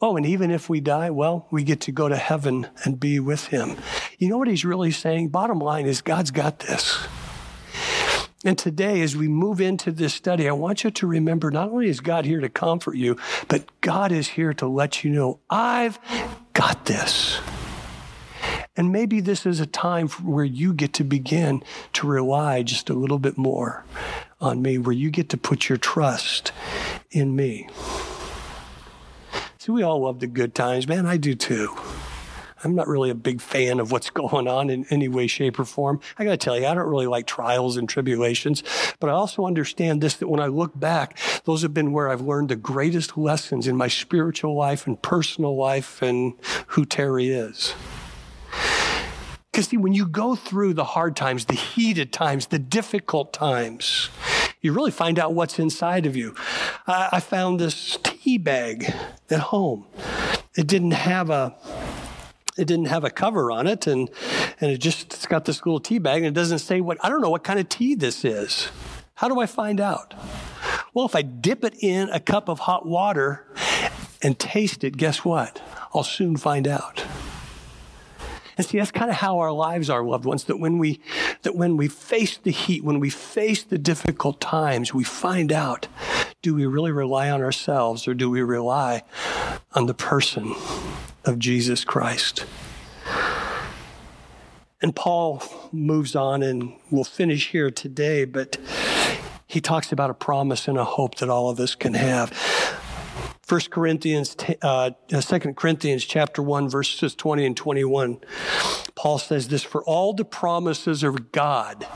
Oh, 0.00 0.16
and 0.16 0.26
even 0.26 0.50
if 0.50 0.68
we 0.68 0.80
die, 0.80 1.08
well, 1.08 1.46
we 1.50 1.62
get 1.62 1.80
to 1.82 1.92
go 1.92 2.08
to 2.08 2.16
heaven 2.16 2.66
and 2.84 3.00
be 3.00 3.18
with 3.18 3.46
him. 3.46 3.76
You 4.18 4.28
know 4.28 4.36
what 4.36 4.48
he's 4.48 4.64
really 4.64 4.90
saying? 4.90 5.28
Bottom 5.28 5.58
line 5.58 5.86
is 5.86 6.02
God's 6.02 6.30
got 6.30 6.58
this. 6.58 6.98
And 8.46 8.56
today, 8.56 9.00
as 9.00 9.16
we 9.16 9.26
move 9.26 9.60
into 9.60 9.90
this 9.90 10.14
study, 10.14 10.48
I 10.48 10.52
want 10.52 10.84
you 10.84 10.92
to 10.92 11.06
remember 11.08 11.50
not 11.50 11.70
only 11.70 11.88
is 11.88 11.98
God 11.98 12.24
here 12.24 12.38
to 12.38 12.48
comfort 12.48 12.94
you, 12.94 13.18
but 13.48 13.64
God 13.80 14.12
is 14.12 14.28
here 14.28 14.54
to 14.54 14.68
let 14.68 15.02
you 15.02 15.10
know, 15.10 15.40
I've 15.50 15.98
got 16.52 16.84
this. 16.84 17.40
And 18.76 18.92
maybe 18.92 19.18
this 19.18 19.46
is 19.46 19.58
a 19.58 19.66
time 19.66 20.06
where 20.22 20.44
you 20.44 20.72
get 20.74 20.92
to 20.92 21.02
begin 21.02 21.64
to 21.94 22.06
rely 22.06 22.62
just 22.62 22.88
a 22.88 22.94
little 22.94 23.18
bit 23.18 23.36
more 23.36 23.84
on 24.40 24.62
me, 24.62 24.78
where 24.78 24.94
you 24.94 25.10
get 25.10 25.28
to 25.30 25.36
put 25.36 25.68
your 25.68 25.78
trust 25.78 26.52
in 27.10 27.34
me. 27.34 27.68
See, 29.58 29.72
we 29.72 29.82
all 29.82 30.02
love 30.02 30.20
the 30.20 30.28
good 30.28 30.54
times, 30.54 30.86
man. 30.86 31.04
I 31.04 31.16
do 31.16 31.34
too. 31.34 31.76
I'm 32.64 32.74
not 32.74 32.88
really 32.88 33.10
a 33.10 33.14
big 33.14 33.40
fan 33.40 33.80
of 33.80 33.92
what's 33.92 34.10
going 34.16 34.48
on 34.48 34.70
in 34.70 34.86
any 34.90 35.08
way, 35.08 35.26
shape, 35.26 35.58
or 35.58 35.64
form. 35.64 36.00
I 36.18 36.24
got 36.24 36.30
to 36.30 36.36
tell 36.36 36.58
you, 36.58 36.66
I 36.66 36.74
don't 36.74 36.88
really 36.88 37.06
like 37.06 37.26
trials 37.26 37.76
and 37.76 37.88
tribulations, 37.88 38.62
but 39.00 39.10
I 39.10 39.12
also 39.12 39.46
understand 39.46 40.00
this 40.00 40.16
that 40.16 40.28
when 40.28 40.40
I 40.40 40.46
look 40.46 40.78
back, 40.78 41.18
those 41.44 41.62
have 41.62 41.74
been 41.74 41.92
where 41.92 42.08
I've 42.08 42.20
learned 42.20 42.48
the 42.48 42.56
greatest 42.56 43.16
lessons 43.16 43.66
in 43.66 43.76
my 43.76 43.88
spiritual 43.88 44.54
life 44.54 44.86
and 44.86 45.00
personal 45.00 45.56
life 45.56 46.02
and 46.02 46.34
who 46.68 46.84
Terry 46.84 47.28
is. 47.28 47.74
Because 49.50 49.68
see, 49.68 49.78
when 49.78 49.94
you 49.94 50.06
go 50.06 50.34
through 50.36 50.74
the 50.74 50.84
hard 50.84 51.16
times, 51.16 51.46
the 51.46 51.54
heated 51.54 52.12
times, 52.12 52.48
the 52.48 52.58
difficult 52.58 53.32
times, 53.32 54.10
you 54.60 54.72
really 54.72 54.90
find 54.90 55.18
out 55.18 55.32
what's 55.32 55.58
inside 55.58 56.04
of 56.04 56.14
you. 56.14 56.34
I, 56.86 57.08
I 57.12 57.20
found 57.20 57.58
this 57.58 57.98
tea 58.02 58.36
bag 58.36 58.92
at 59.30 59.40
home. 59.40 59.86
It 60.56 60.66
didn't 60.66 60.90
have 60.90 61.30
a 61.30 61.54
it 62.56 62.66
didn't 62.66 62.86
have 62.86 63.04
a 63.04 63.10
cover 63.10 63.50
on 63.50 63.66
it 63.66 63.86
and 63.86 64.10
and 64.60 64.70
it 64.70 64.78
just 64.78 65.12
it's 65.14 65.26
got 65.26 65.44
this 65.44 65.64
little 65.64 65.80
tea 65.80 65.98
bag 65.98 66.18
and 66.18 66.26
it 66.26 66.34
doesn't 66.34 66.60
say 66.60 66.80
what 66.80 66.98
I 67.02 67.08
don't 67.08 67.20
know 67.20 67.30
what 67.30 67.44
kind 67.44 67.58
of 67.58 67.68
tea 67.68 67.94
this 67.94 68.24
is. 68.24 68.68
How 69.14 69.28
do 69.28 69.40
I 69.40 69.46
find 69.46 69.80
out? 69.80 70.14
Well, 70.92 71.06
if 71.06 71.14
I 71.14 71.22
dip 71.22 71.64
it 71.64 71.74
in 71.80 72.10
a 72.10 72.20
cup 72.20 72.48
of 72.48 72.60
hot 72.60 72.86
water 72.86 73.46
and 74.22 74.38
taste 74.38 74.84
it, 74.84 74.96
guess 74.96 75.24
what? 75.24 75.62
I'll 75.94 76.02
soon 76.02 76.36
find 76.36 76.68
out. 76.68 77.04
And 78.58 78.66
see, 78.66 78.78
that's 78.78 78.90
kind 78.90 79.10
of 79.10 79.16
how 79.16 79.38
our 79.38 79.52
lives 79.52 79.90
are, 79.90 80.02
loved 80.02 80.24
ones, 80.24 80.44
that 80.44 80.58
when 80.58 80.78
we, 80.78 81.00
that 81.42 81.54
when 81.54 81.76
we 81.76 81.88
face 81.88 82.38
the 82.38 82.50
heat, 82.50 82.82
when 82.82 83.00
we 83.00 83.10
face 83.10 83.62
the 83.62 83.76
difficult 83.76 84.40
times, 84.40 84.94
we 84.94 85.04
find 85.04 85.52
out, 85.52 85.88
do 86.40 86.54
we 86.54 86.64
really 86.64 86.92
rely 86.92 87.30
on 87.30 87.42
ourselves 87.42 88.08
or 88.08 88.14
do 88.14 88.30
we 88.30 88.40
rely 88.40 89.02
on 89.74 89.86
the 89.86 89.94
person 89.94 90.54
of 91.26 91.38
Jesus 91.38 91.84
Christ? 91.84 92.46
And 94.80 94.94
Paul 94.94 95.42
moves 95.72 96.14
on 96.14 96.42
and 96.42 96.74
we'll 96.90 97.04
finish 97.04 97.50
here 97.50 97.70
today, 97.70 98.24
but 98.24 98.58
he 99.46 99.60
talks 99.60 99.92
about 99.92 100.10
a 100.10 100.14
promise 100.14 100.68
and 100.68 100.78
a 100.78 100.84
hope 100.84 101.16
that 101.16 101.28
all 101.28 101.50
of 101.50 101.58
us 101.60 101.74
can 101.74 101.94
have. 101.94 102.32
1 103.48 103.60
Corinthians, 103.70 104.36
uh, 104.62 104.90
2 105.08 105.16
uh, 105.16 105.52
Corinthians 105.52 106.04
chapter 106.04 106.42
1, 106.42 106.68
verses 106.68 107.14
20 107.14 107.46
and 107.46 107.56
21, 107.56 108.18
Paul 108.96 109.18
says 109.18 109.48
this, 109.48 109.62
for 109.62 109.84
all 109.84 110.12
the 110.12 110.24
promises 110.24 111.04
of 111.04 111.30
God, 111.30 111.86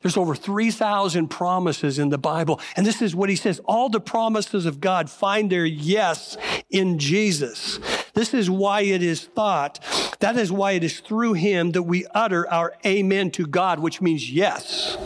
there's 0.00 0.16
over 0.16 0.34
3,000 0.34 1.28
promises 1.28 1.98
in 1.98 2.08
the 2.08 2.18
Bible. 2.18 2.60
And 2.76 2.86
this 2.86 3.02
is 3.02 3.14
what 3.14 3.28
he 3.28 3.36
says. 3.36 3.60
All 3.66 3.88
the 3.88 4.00
promises 4.00 4.64
of 4.64 4.80
God 4.80 5.10
find 5.10 5.50
their 5.50 5.66
yes 5.66 6.36
in 6.70 6.98
Jesus. 6.98 7.78
This 8.16 8.32
is 8.32 8.48
why 8.48 8.80
it 8.80 9.02
is 9.02 9.26
thought, 9.26 9.78
that 10.20 10.38
is 10.38 10.50
why 10.50 10.72
it 10.72 10.82
is 10.82 11.00
through 11.00 11.34
him 11.34 11.72
that 11.72 11.82
we 11.82 12.06
utter 12.14 12.50
our 12.50 12.72
amen 12.86 13.30
to 13.32 13.46
God, 13.46 13.78
which 13.78 14.00
means 14.00 14.30
yes, 14.30 14.96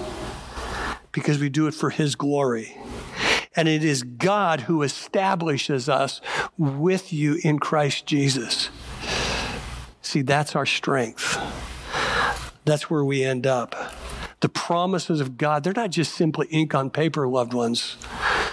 because 1.11 1.40
we 1.40 1.49
do 1.49 1.66
it 1.66 1.75
for 1.75 1.90
his 1.90 2.14
glory. 2.14 2.77
And 3.57 3.66
it 3.66 3.83
is 3.83 4.05
God 4.05 4.61
who 4.61 4.83
establishes 4.83 5.88
us 5.88 6.20
with 6.57 7.12
you 7.12 7.40
in 7.42 7.59
Christ 7.59 8.07
Jesus. 8.07 8.70
See, 10.03 10.23
that's 10.23 10.55
our 10.55 10.64
strength. 10.64 11.37
That's 12.64 12.88
where 12.88 13.05
we 13.05 13.25
end 13.25 13.44
up. 13.44 13.75
The 14.38 14.49
promises 14.49 15.20
of 15.20 15.37
God, 15.37 15.64
they're 15.64 15.73
not 15.73 15.90
just 15.90 16.14
simply 16.14 16.46
ink 16.53 16.77
on 16.77 16.90
paper, 16.90 17.27
loved 17.27 17.55
ones. 17.55 17.96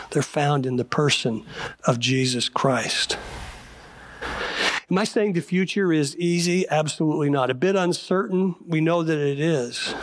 They're 0.09 0.23
found 0.23 0.65
in 0.65 0.77
the 0.77 0.83
person 0.83 1.45
of 1.85 1.99
Jesus 1.99 2.49
Christ. 2.49 3.19
Am 4.89 4.97
I 4.97 5.03
saying 5.03 5.33
the 5.33 5.41
future 5.41 5.91
is 5.91 6.15
easy? 6.15 6.65
Absolutely 6.69 7.29
not. 7.29 7.49
A 7.49 7.53
bit 7.53 7.75
uncertain? 7.75 8.55
We 8.65 8.79
know 8.79 9.03
that 9.03 9.17
it 9.19 9.37
is. 9.37 9.93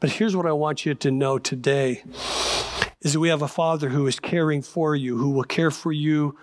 But 0.00 0.10
here's 0.10 0.34
what 0.34 0.46
I 0.46 0.52
want 0.52 0.84
you 0.84 0.96
to 0.96 1.12
know 1.12 1.38
today 1.38 2.02
is 3.02 3.12
that 3.12 3.20
we 3.20 3.28
have 3.28 3.40
a 3.42 3.46
Father 3.46 3.90
who 3.90 4.08
is 4.08 4.18
caring 4.18 4.62
for 4.62 4.96
you, 4.96 5.16
who 5.18 5.30
will 5.30 5.44
care 5.44 5.70
for 5.70 5.92
you 5.92 6.36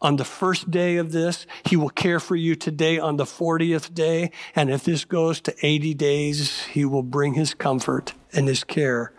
on 0.00 0.18
the 0.18 0.24
first 0.24 0.70
day 0.70 0.98
of 0.98 1.10
this. 1.10 1.48
He 1.64 1.74
will 1.74 1.90
care 1.90 2.20
for 2.20 2.36
you 2.36 2.54
today 2.54 3.00
on 3.00 3.16
the 3.16 3.24
40th 3.24 3.92
day. 3.92 4.30
And 4.54 4.70
if 4.70 4.84
this 4.84 5.04
goes 5.04 5.40
to 5.40 5.66
80 5.66 5.94
days, 5.94 6.62
He 6.66 6.84
will 6.84 7.02
bring 7.02 7.34
His 7.34 7.54
comfort 7.54 8.12
and 8.32 8.46
His 8.46 8.62
care 8.62 9.12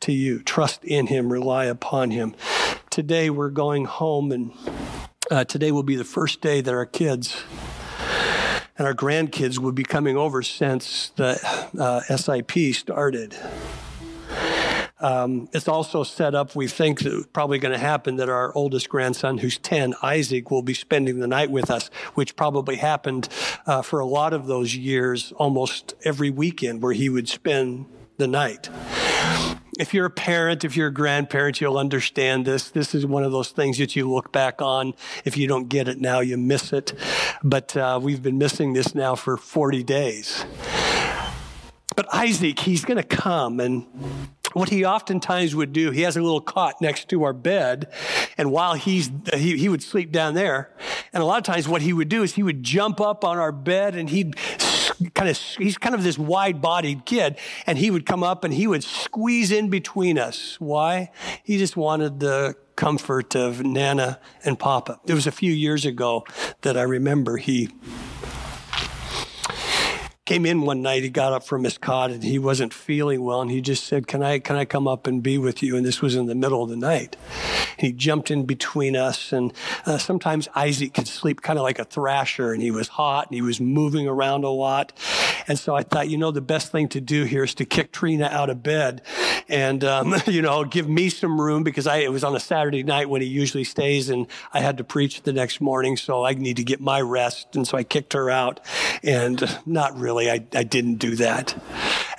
to 0.00 0.12
you. 0.12 0.42
Trust 0.42 0.84
in 0.84 1.06
Him, 1.06 1.32
rely 1.32 1.64
upon 1.64 2.10
Him. 2.10 2.34
Today 2.90 3.30
we're 3.30 3.48
going 3.48 3.86
home, 3.86 4.32
and 4.32 4.52
uh, 5.30 5.44
today 5.44 5.70
will 5.70 5.84
be 5.84 5.96
the 5.96 6.04
first 6.04 6.40
day 6.40 6.60
that 6.60 6.74
our 6.74 6.86
kids 6.86 7.42
and 8.76 8.86
our 8.86 8.94
grandkids 8.94 9.58
will 9.58 9.72
be 9.72 9.84
coming 9.84 10.16
over 10.16 10.42
since 10.42 11.10
the 11.16 11.38
uh, 11.78 12.00
SIP 12.16 12.74
started. 12.74 13.36
Um, 14.98 15.48
it's 15.52 15.68
also 15.68 16.02
set 16.02 16.34
up, 16.34 16.54
we 16.54 16.66
think, 16.66 17.00
probably 17.32 17.58
going 17.58 17.72
to 17.72 17.78
happen 17.78 18.16
that 18.16 18.28
our 18.28 18.54
oldest 18.54 18.90
grandson, 18.90 19.38
who's 19.38 19.56
10, 19.56 19.94
Isaac, 20.02 20.50
will 20.50 20.62
be 20.62 20.74
spending 20.74 21.20
the 21.20 21.26
night 21.26 21.50
with 21.50 21.70
us, 21.70 21.88
which 22.14 22.36
probably 22.36 22.76
happened 22.76 23.28
uh, 23.66 23.80
for 23.80 24.00
a 24.00 24.06
lot 24.06 24.34
of 24.34 24.46
those 24.46 24.76
years 24.76 25.32
almost 25.32 25.94
every 26.04 26.28
weekend 26.28 26.82
where 26.82 26.92
he 26.92 27.08
would 27.08 27.28
spend 27.28 27.86
the 28.18 28.26
night. 28.26 28.68
If 29.78 29.94
you're 29.94 30.06
a 30.06 30.10
parent, 30.10 30.64
if 30.64 30.76
you're 30.76 30.88
a 30.88 30.92
grandparent, 30.92 31.60
you'll 31.60 31.78
understand 31.78 32.44
this. 32.44 32.70
This 32.70 32.94
is 32.94 33.06
one 33.06 33.22
of 33.22 33.32
those 33.32 33.50
things 33.50 33.78
that 33.78 33.94
you 33.94 34.10
look 34.10 34.32
back 34.32 34.60
on. 34.60 34.94
If 35.24 35.36
you 35.36 35.46
don't 35.46 35.68
get 35.68 35.88
it 35.88 36.00
now, 36.00 36.20
you 36.20 36.36
miss 36.36 36.72
it. 36.72 36.92
But 37.42 37.76
uh, 37.76 38.00
we've 38.02 38.22
been 38.22 38.38
missing 38.38 38.72
this 38.72 38.94
now 38.94 39.14
for 39.14 39.36
40 39.36 39.82
days. 39.84 40.44
But 41.94 42.12
Isaac, 42.12 42.60
he's 42.60 42.84
going 42.84 42.96
to 42.96 43.02
come 43.04 43.60
and 43.60 43.86
what 44.52 44.68
he 44.68 44.84
oftentimes 44.84 45.54
would 45.54 45.72
do, 45.72 45.90
he 45.90 46.02
has 46.02 46.16
a 46.16 46.22
little 46.22 46.40
cot 46.40 46.80
next 46.80 47.08
to 47.10 47.22
our 47.22 47.32
bed, 47.32 47.92
and 48.36 48.50
while 48.50 48.74
he's 48.74 49.10
he, 49.32 49.56
he 49.56 49.68
would 49.68 49.82
sleep 49.82 50.10
down 50.10 50.34
there, 50.34 50.70
and 51.12 51.22
a 51.22 51.26
lot 51.26 51.38
of 51.38 51.44
times 51.44 51.68
what 51.68 51.82
he 51.82 51.92
would 51.92 52.08
do 52.08 52.22
is 52.22 52.34
he 52.34 52.42
would 52.42 52.62
jump 52.62 53.00
up 53.00 53.24
on 53.24 53.38
our 53.38 53.52
bed 53.52 53.94
and 53.94 54.10
he'd 54.10 54.34
kind 55.14 55.30
of 55.30 55.38
he's 55.38 55.78
kind 55.78 55.94
of 55.94 56.02
this 56.02 56.18
wide-bodied 56.18 57.04
kid, 57.06 57.38
and 57.66 57.78
he 57.78 57.90
would 57.90 58.06
come 58.06 58.22
up 58.22 58.44
and 58.44 58.52
he 58.52 58.66
would 58.66 58.84
squeeze 58.84 59.50
in 59.50 59.70
between 59.70 60.18
us. 60.18 60.56
Why? 60.60 61.10
He 61.42 61.58
just 61.58 61.76
wanted 61.76 62.20
the 62.20 62.56
comfort 62.76 63.36
of 63.36 63.64
Nana 63.64 64.20
and 64.44 64.58
Papa. 64.58 65.00
It 65.06 65.14
was 65.14 65.26
a 65.26 65.32
few 65.32 65.52
years 65.52 65.84
ago 65.84 66.24
that 66.62 66.76
I 66.76 66.82
remember 66.82 67.36
he 67.36 67.68
came 70.30 70.46
in 70.46 70.60
one 70.60 70.80
night. 70.80 71.02
He 71.02 71.10
got 71.10 71.32
up 71.32 71.42
from 71.42 71.64
his 71.64 71.76
cot 71.76 72.12
and 72.12 72.22
he 72.22 72.38
wasn't 72.38 72.72
feeling 72.72 73.24
well, 73.24 73.42
and 73.42 73.50
he 73.50 73.60
just 73.60 73.82
said, 73.82 74.06
"Can 74.06 74.22
I 74.22 74.38
can 74.38 74.54
I 74.54 74.64
come 74.64 74.86
up 74.86 75.08
and 75.08 75.20
be 75.20 75.38
with 75.38 75.60
you?" 75.60 75.76
And 75.76 75.84
this 75.84 76.00
was 76.00 76.14
in 76.14 76.26
the 76.26 76.36
middle 76.36 76.62
of 76.62 76.70
the 76.70 76.76
night. 76.76 77.16
He 77.76 77.90
jumped 77.92 78.30
in 78.30 78.44
between 78.44 78.94
us, 78.94 79.32
and 79.32 79.52
uh, 79.86 79.98
sometimes 79.98 80.46
Isaac 80.54 80.94
could 80.94 81.08
sleep 81.08 81.42
kind 81.42 81.58
of 81.58 81.64
like 81.64 81.80
a 81.80 81.84
thrasher, 81.84 82.52
and 82.52 82.62
he 82.62 82.70
was 82.70 82.86
hot 82.86 83.26
and 83.26 83.34
he 83.34 83.42
was 83.42 83.60
moving 83.60 84.06
around 84.06 84.44
a 84.44 84.50
lot. 84.50 84.92
And 85.48 85.58
so 85.58 85.74
I 85.74 85.82
thought, 85.82 86.08
you 86.08 86.16
know, 86.16 86.30
the 86.30 86.40
best 86.40 86.70
thing 86.70 86.88
to 86.90 87.00
do 87.00 87.24
here 87.24 87.42
is 87.42 87.54
to 87.54 87.64
kick 87.64 87.90
Trina 87.90 88.26
out 88.26 88.50
of 88.50 88.62
bed, 88.62 89.02
and 89.48 89.82
um, 89.82 90.14
you 90.26 90.42
know, 90.42 90.62
give 90.62 90.88
me 90.88 91.08
some 91.08 91.40
room 91.40 91.64
because 91.64 91.88
I 91.88 91.96
it 91.96 92.12
was 92.12 92.22
on 92.22 92.36
a 92.36 92.40
Saturday 92.40 92.84
night 92.84 93.08
when 93.08 93.20
he 93.20 93.26
usually 93.26 93.64
stays, 93.64 94.08
and 94.08 94.28
I 94.52 94.60
had 94.60 94.76
to 94.78 94.84
preach 94.84 95.22
the 95.22 95.32
next 95.32 95.60
morning, 95.60 95.96
so 95.96 96.24
I 96.24 96.34
need 96.34 96.58
to 96.58 96.64
get 96.64 96.80
my 96.80 97.00
rest. 97.00 97.56
And 97.56 97.66
so 97.66 97.76
I 97.76 97.82
kicked 97.82 98.12
her 98.12 98.30
out, 98.30 98.60
and 99.02 99.58
not 99.66 99.98
really 99.98 100.19
I, 100.28 100.44
I 100.54 100.64
didn't 100.64 100.96
do 100.96 101.14
that. 101.16 101.54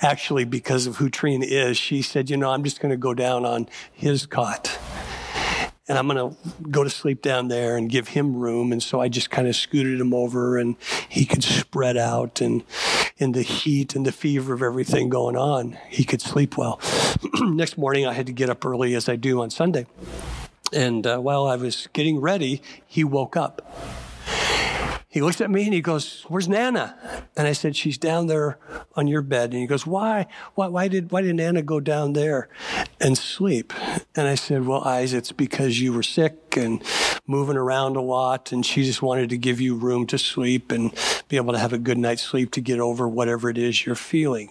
Actually, 0.00 0.44
because 0.44 0.86
of 0.86 0.96
who 0.96 1.10
Trina 1.10 1.44
is, 1.44 1.76
she 1.76 2.00
said, 2.00 2.30
you 2.30 2.38
know, 2.38 2.50
I'm 2.50 2.64
just 2.64 2.80
going 2.80 2.90
to 2.90 2.96
go 2.96 3.12
down 3.12 3.44
on 3.44 3.68
his 3.92 4.24
cot. 4.24 4.78
And 5.88 5.98
I'm 5.98 6.08
going 6.08 6.30
to 6.30 6.36
go 6.70 6.84
to 6.84 6.88
sleep 6.90 7.20
down 7.20 7.48
there 7.48 7.76
and 7.76 7.90
give 7.90 8.08
him 8.08 8.36
room. 8.36 8.72
And 8.72 8.82
so 8.82 9.00
I 9.00 9.08
just 9.08 9.30
kind 9.30 9.46
of 9.46 9.54
scooted 9.54 10.00
him 10.00 10.14
over 10.14 10.56
and 10.56 10.76
he 11.08 11.26
could 11.26 11.44
spread 11.44 11.98
out. 11.98 12.40
And 12.40 12.64
in 13.18 13.32
the 13.32 13.42
heat 13.42 13.94
and 13.94 14.06
the 14.06 14.12
fever 14.12 14.54
of 14.54 14.62
everything 14.62 15.10
going 15.10 15.36
on, 15.36 15.76
he 15.88 16.04
could 16.04 16.22
sleep 16.22 16.56
well. 16.56 16.80
Next 17.42 17.76
morning, 17.76 18.06
I 18.06 18.14
had 18.14 18.26
to 18.26 18.32
get 18.32 18.48
up 18.48 18.64
early 18.64 18.94
as 18.94 19.08
I 19.08 19.16
do 19.16 19.42
on 19.42 19.50
Sunday. 19.50 19.86
And 20.72 21.06
uh, 21.06 21.18
while 21.18 21.46
I 21.46 21.56
was 21.56 21.88
getting 21.92 22.20
ready, 22.20 22.62
he 22.86 23.04
woke 23.04 23.36
up 23.36 23.60
he 25.12 25.20
looks 25.20 25.42
at 25.42 25.50
me 25.50 25.64
and 25.64 25.74
he 25.74 25.82
goes, 25.82 26.24
"Where's 26.28 26.48
Nana?" 26.48 26.96
And 27.36 27.46
I 27.46 27.52
said, 27.52 27.76
"She's 27.76 27.98
down 27.98 28.28
there 28.28 28.58
on 28.96 29.06
your 29.06 29.20
bed." 29.20 29.50
And 29.50 29.60
he 29.60 29.66
goes, 29.66 29.86
"Why? 29.86 30.26
Why? 30.54 30.68
Why 30.68 30.88
did 30.88 31.12
Why 31.12 31.20
did 31.20 31.36
Nana 31.36 31.60
go 31.60 31.80
down 31.80 32.14
there 32.14 32.48
and 32.98 33.16
sleep?" 33.18 33.74
And 34.16 34.26
I 34.26 34.36
said, 34.36 34.66
"Well, 34.66 34.82
Eyes, 34.82 35.12
it's 35.12 35.30
because 35.30 35.82
you 35.82 35.92
were 35.92 36.02
sick 36.02 36.56
and 36.56 36.82
moving 37.26 37.58
around 37.58 37.96
a 37.96 38.00
lot, 38.00 38.52
and 38.52 38.64
she 38.64 38.84
just 38.84 39.02
wanted 39.02 39.28
to 39.28 39.36
give 39.36 39.60
you 39.60 39.74
room 39.74 40.06
to 40.06 40.16
sleep 40.16 40.72
and 40.72 40.92
be 41.28 41.36
able 41.36 41.52
to 41.52 41.58
have 41.58 41.74
a 41.74 41.78
good 41.78 41.98
night's 41.98 42.22
sleep 42.22 42.50
to 42.52 42.62
get 42.62 42.80
over 42.80 43.06
whatever 43.06 43.50
it 43.50 43.58
is 43.58 43.84
you're 43.84 43.94
feeling." 43.94 44.48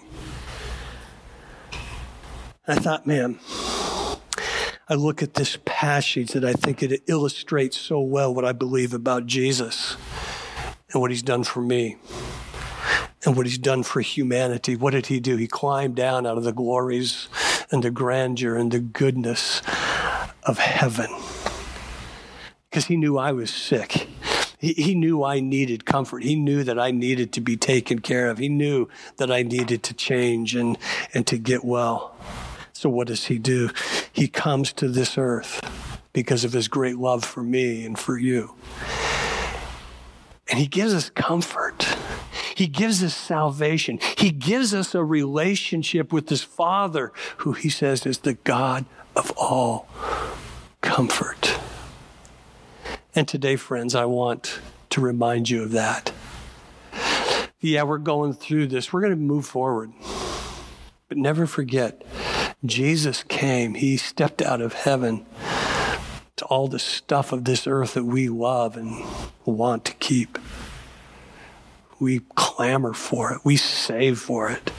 I 2.67 2.75
thought, 2.75 3.07
man. 3.07 3.39
I 4.87 4.93
look 4.93 5.23
at 5.23 5.33
this 5.33 5.57
passage 5.65 6.33
that 6.33 6.45
I 6.45 6.53
think 6.53 6.83
it 6.83 7.01
illustrates 7.07 7.77
so 7.77 7.99
well 7.99 8.31
what 8.31 8.45
I 8.45 8.51
believe 8.51 8.93
about 8.93 9.25
Jesus 9.25 9.95
and 10.91 11.01
what 11.01 11.11
he's 11.11 11.23
done 11.23 11.43
for 11.43 11.61
me 11.61 11.97
and 13.25 13.35
what 13.35 13.45
he's 13.45 13.57
done 13.57 13.83
for 13.83 14.01
humanity. 14.01 14.75
What 14.75 14.91
did 14.91 15.07
he 15.07 15.19
do? 15.19 15.37
He 15.37 15.47
climbed 15.47 15.95
down 15.95 16.25
out 16.25 16.37
of 16.37 16.43
the 16.43 16.53
glories 16.53 17.27
and 17.71 17.83
the 17.83 17.91
grandeur 17.91 18.55
and 18.55 18.71
the 18.71 18.79
goodness 18.79 19.61
of 20.43 20.57
heaven 20.57 21.09
because 22.69 22.85
he 22.85 22.97
knew 22.97 23.17
I 23.17 23.31
was 23.31 23.51
sick. 23.53 24.07
He, 24.57 24.73
he 24.73 24.95
knew 24.95 25.23
I 25.23 25.39
needed 25.39 25.85
comfort. 25.85 26.23
He 26.23 26.35
knew 26.35 26.63
that 26.63 26.79
I 26.79 26.91
needed 26.91 27.33
to 27.33 27.41
be 27.41 27.57
taken 27.57 27.99
care 27.99 28.29
of. 28.29 28.37
He 28.37 28.49
knew 28.49 28.87
that 29.17 29.31
I 29.31 29.43
needed 29.43 29.83
to 29.83 29.93
change 29.93 30.55
and, 30.55 30.77
and 31.13 31.25
to 31.27 31.37
get 31.37 31.65
well. 31.65 32.15
So, 32.71 32.89
what 32.89 33.07
does 33.07 33.25
he 33.25 33.37
do? 33.37 33.69
He 34.11 34.27
comes 34.27 34.71
to 34.73 34.87
this 34.87 35.17
earth 35.17 35.61
because 36.13 36.43
of 36.43 36.53
his 36.53 36.67
great 36.67 36.97
love 36.97 37.23
for 37.23 37.43
me 37.43 37.85
and 37.85 37.97
for 37.97 38.17
you. 38.17 38.55
And 40.51 40.59
he 40.59 40.67
gives 40.67 40.93
us 40.93 41.09
comfort. 41.09 41.87
He 42.55 42.67
gives 42.67 43.01
us 43.01 43.15
salvation. 43.15 43.99
He 44.17 44.31
gives 44.31 44.73
us 44.73 44.93
a 44.93 45.03
relationship 45.03 46.11
with 46.11 46.27
his 46.27 46.43
Father, 46.43 47.13
who 47.37 47.53
he 47.53 47.69
says 47.69 48.05
is 48.05 48.19
the 48.19 48.33
God 48.33 48.85
of 49.15 49.31
all 49.37 49.87
comfort. 50.81 51.57
And 53.15 53.27
today, 53.27 53.55
friends, 53.55 53.95
I 53.95 54.05
want 54.05 54.59
to 54.89 54.99
remind 54.99 55.49
you 55.49 55.63
of 55.63 55.71
that. 55.71 56.11
Yeah, 57.61 57.83
we're 57.83 57.97
going 57.97 58.33
through 58.33 58.67
this. 58.67 58.91
We're 58.91 59.01
going 59.01 59.11
to 59.11 59.17
move 59.17 59.45
forward. 59.45 59.93
But 61.07 61.17
never 61.17 61.45
forget, 61.45 62.03
Jesus 62.65 63.23
came. 63.23 63.75
He 63.75 63.95
stepped 63.97 64.41
out 64.41 64.61
of 64.61 64.73
heaven 64.73 65.25
all 66.51 66.67
the 66.67 66.79
stuff 66.79 67.31
of 67.31 67.45
this 67.45 67.65
earth 67.65 67.93
that 67.93 68.03
we 68.03 68.27
love 68.27 68.75
and 68.75 69.05
want 69.45 69.85
to 69.85 69.93
keep. 69.93 70.37
We 71.97 72.19
clamor 72.35 72.91
for 72.91 73.31
it, 73.31 73.39
we 73.45 73.55
save 73.55 74.19
for 74.19 74.51
it. 74.51 74.69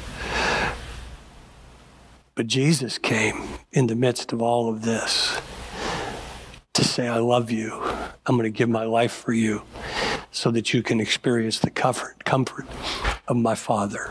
But 2.34 2.46
Jesus 2.46 2.98
came 2.98 3.42
in 3.72 3.86
the 3.86 3.94
midst 3.94 4.34
of 4.34 4.42
all 4.42 4.68
of 4.68 4.82
this 4.82 5.40
to 6.74 6.84
say, 6.84 7.08
I 7.08 7.20
love 7.20 7.50
you. 7.50 7.80
I'm 8.26 8.36
going 8.36 8.42
to 8.42 8.50
give 8.50 8.68
my 8.68 8.84
life 8.84 9.12
for 9.12 9.32
you 9.32 9.62
so 10.30 10.50
that 10.50 10.74
you 10.74 10.82
can 10.82 11.00
experience 11.00 11.58
the 11.58 11.70
comfort, 11.70 12.22
comfort 12.26 12.66
of 13.28 13.36
my 13.36 13.54
Father. 13.54 14.10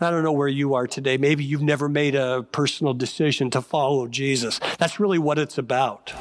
I 0.00 0.10
don't 0.10 0.22
know 0.22 0.32
where 0.32 0.48
you 0.48 0.74
are 0.74 0.86
today. 0.86 1.16
Maybe 1.16 1.42
you've 1.42 1.62
never 1.62 1.88
made 1.88 2.14
a 2.14 2.42
personal 2.42 2.92
decision 2.92 3.50
to 3.50 3.62
follow 3.62 4.06
Jesus. 4.06 4.60
That's 4.78 5.00
really 5.00 5.18
what 5.18 5.38
it's 5.38 5.56
about. 5.56 6.12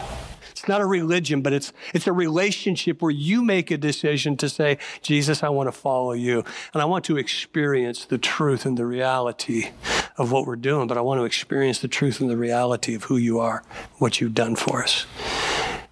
It's 0.52 0.70
not 0.70 0.80
a 0.80 0.86
religion, 0.86 1.42
but 1.42 1.52
it's, 1.52 1.74
it's 1.94 2.08
a 2.08 2.14
relationship 2.14 3.02
where 3.02 3.12
you 3.12 3.44
make 3.44 3.72
a 3.72 3.78
decision 3.78 4.38
to 4.38 4.48
say, 4.48 4.78
Jesus, 5.02 5.44
I 5.44 5.50
want 5.50 5.68
to 5.68 5.74
follow 5.74 6.14
you. 6.14 6.46
And 6.74 6.82
I 6.82 6.86
want 6.86 7.04
to 7.06 7.18
experience 7.18 8.06
the 8.06 8.18
truth 8.18 8.66
and 8.66 8.78
the 8.78 8.86
reality 8.86 9.72
of 10.18 10.32
what 10.32 10.48
we're 10.48 10.56
doing, 10.56 10.88
but 10.88 10.98
I 10.98 11.02
want 11.02 11.20
to 11.20 11.26
experience 11.26 11.80
the 11.80 11.90
truth 11.90 12.22
and 12.22 12.30
the 12.30 12.38
reality 12.38 12.96
of 12.96 13.04
who 13.04 13.18
you 13.18 13.40
are, 13.40 13.64
what 13.98 14.22
you've 14.22 14.34
done 14.34 14.56
for 14.56 14.84
us. 14.84 15.06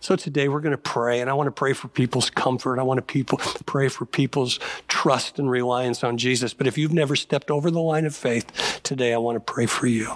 So 0.04 0.18
today 0.18 0.50
we're 0.50 0.60
going 0.60 0.72
to 0.72 0.78
pray, 0.78 1.22
and 1.22 1.30
I 1.30 1.34
want 1.34 1.48
to 1.48 1.52
pray 1.52 1.72
for 1.72 1.88
people's 1.88 2.30
comfort. 2.30 2.78
I 2.78 2.84
want 2.84 2.98
to 2.98 3.02
people, 3.02 3.38
pray 3.66 3.88
for 3.88 4.06
people's 4.06 4.60
trust 4.90 5.40
and 5.40 5.50
reliance 5.50 6.04
on 6.04 6.18
Jesus. 6.18 6.54
But 6.54 6.68
if 6.68 6.78
you've 6.78 6.92
never 6.92 7.16
stepped 7.16 7.50
over 7.50 7.72
the 7.72 7.80
line 7.80 8.06
of 8.06 8.14
faith, 8.14 8.82
today 8.84 9.14
I 9.14 9.18
want 9.18 9.38
to 9.38 9.40
pray 9.40 9.66
for 9.66 9.88
you. 9.88 10.12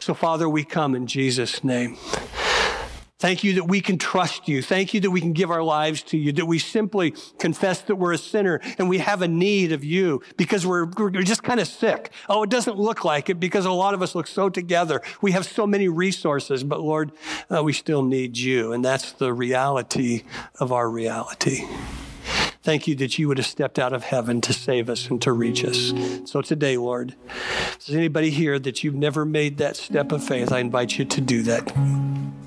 So, 0.00 0.14
Father, 0.14 0.48
we 0.48 0.64
come 0.64 0.94
in 0.94 1.06
Jesus' 1.06 1.62
name. 1.62 1.98
Thank 3.20 3.44
you 3.44 3.52
that 3.56 3.64
we 3.64 3.82
can 3.82 3.98
trust 3.98 4.48
you. 4.48 4.62
Thank 4.62 4.94
you 4.94 5.00
that 5.00 5.10
we 5.10 5.20
can 5.20 5.34
give 5.34 5.50
our 5.50 5.62
lives 5.62 6.00
to 6.04 6.16
you, 6.16 6.32
that 6.32 6.46
we 6.46 6.58
simply 6.58 7.12
confess 7.38 7.82
that 7.82 7.96
we're 7.96 8.14
a 8.14 8.18
sinner 8.18 8.62
and 8.78 8.88
we 8.88 8.96
have 8.96 9.20
a 9.20 9.28
need 9.28 9.72
of 9.72 9.84
you 9.84 10.22
because 10.38 10.66
we're, 10.66 10.86
we're 10.86 11.10
just 11.10 11.42
kind 11.42 11.60
of 11.60 11.68
sick. 11.68 12.12
Oh, 12.30 12.42
it 12.44 12.48
doesn't 12.48 12.78
look 12.78 13.04
like 13.04 13.28
it 13.28 13.38
because 13.38 13.66
a 13.66 13.72
lot 13.72 13.92
of 13.92 14.00
us 14.00 14.14
look 14.14 14.26
so 14.26 14.48
together. 14.48 15.02
We 15.20 15.32
have 15.32 15.44
so 15.44 15.66
many 15.66 15.86
resources, 15.86 16.64
but 16.64 16.80
Lord, 16.80 17.12
uh, 17.54 17.62
we 17.62 17.74
still 17.74 18.02
need 18.02 18.38
you. 18.38 18.72
And 18.72 18.82
that's 18.82 19.12
the 19.12 19.34
reality 19.34 20.22
of 20.58 20.72
our 20.72 20.88
reality. 20.88 21.66
Thank 22.62 22.88
you 22.88 22.94
that 22.96 23.18
you 23.18 23.28
would 23.28 23.36
have 23.36 23.46
stepped 23.46 23.78
out 23.78 23.92
of 23.92 24.04
heaven 24.04 24.40
to 24.40 24.54
save 24.54 24.88
us 24.88 25.10
and 25.10 25.20
to 25.20 25.32
reach 25.32 25.62
us. 25.62 25.92
So 26.24 26.40
today, 26.40 26.78
Lord, 26.78 27.14
there's 27.26 27.90
anybody 27.90 28.30
here 28.30 28.58
that 28.58 28.82
you've 28.82 28.94
never 28.94 29.26
made 29.26 29.58
that 29.58 29.76
step 29.76 30.10
of 30.10 30.24
faith, 30.24 30.50
I 30.50 30.60
invite 30.60 30.98
you 30.98 31.04
to 31.04 31.20
do 31.20 31.42
that. 31.42 32.39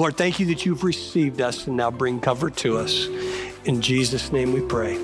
Lord, 0.00 0.16
thank 0.16 0.40
you 0.40 0.46
that 0.46 0.64
you've 0.64 0.82
received 0.82 1.42
us 1.42 1.66
and 1.66 1.76
now 1.76 1.90
bring 1.90 2.20
comfort 2.20 2.56
to 2.56 2.78
us. 2.78 3.06
In 3.66 3.82
Jesus' 3.82 4.32
name 4.32 4.54
we 4.54 4.62
pray. 4.62 4.96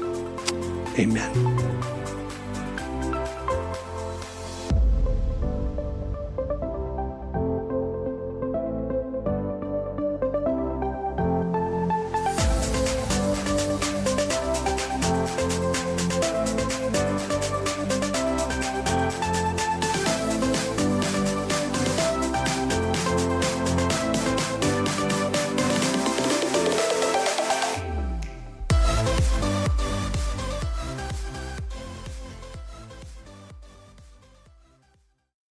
Amen. 0.99 1.56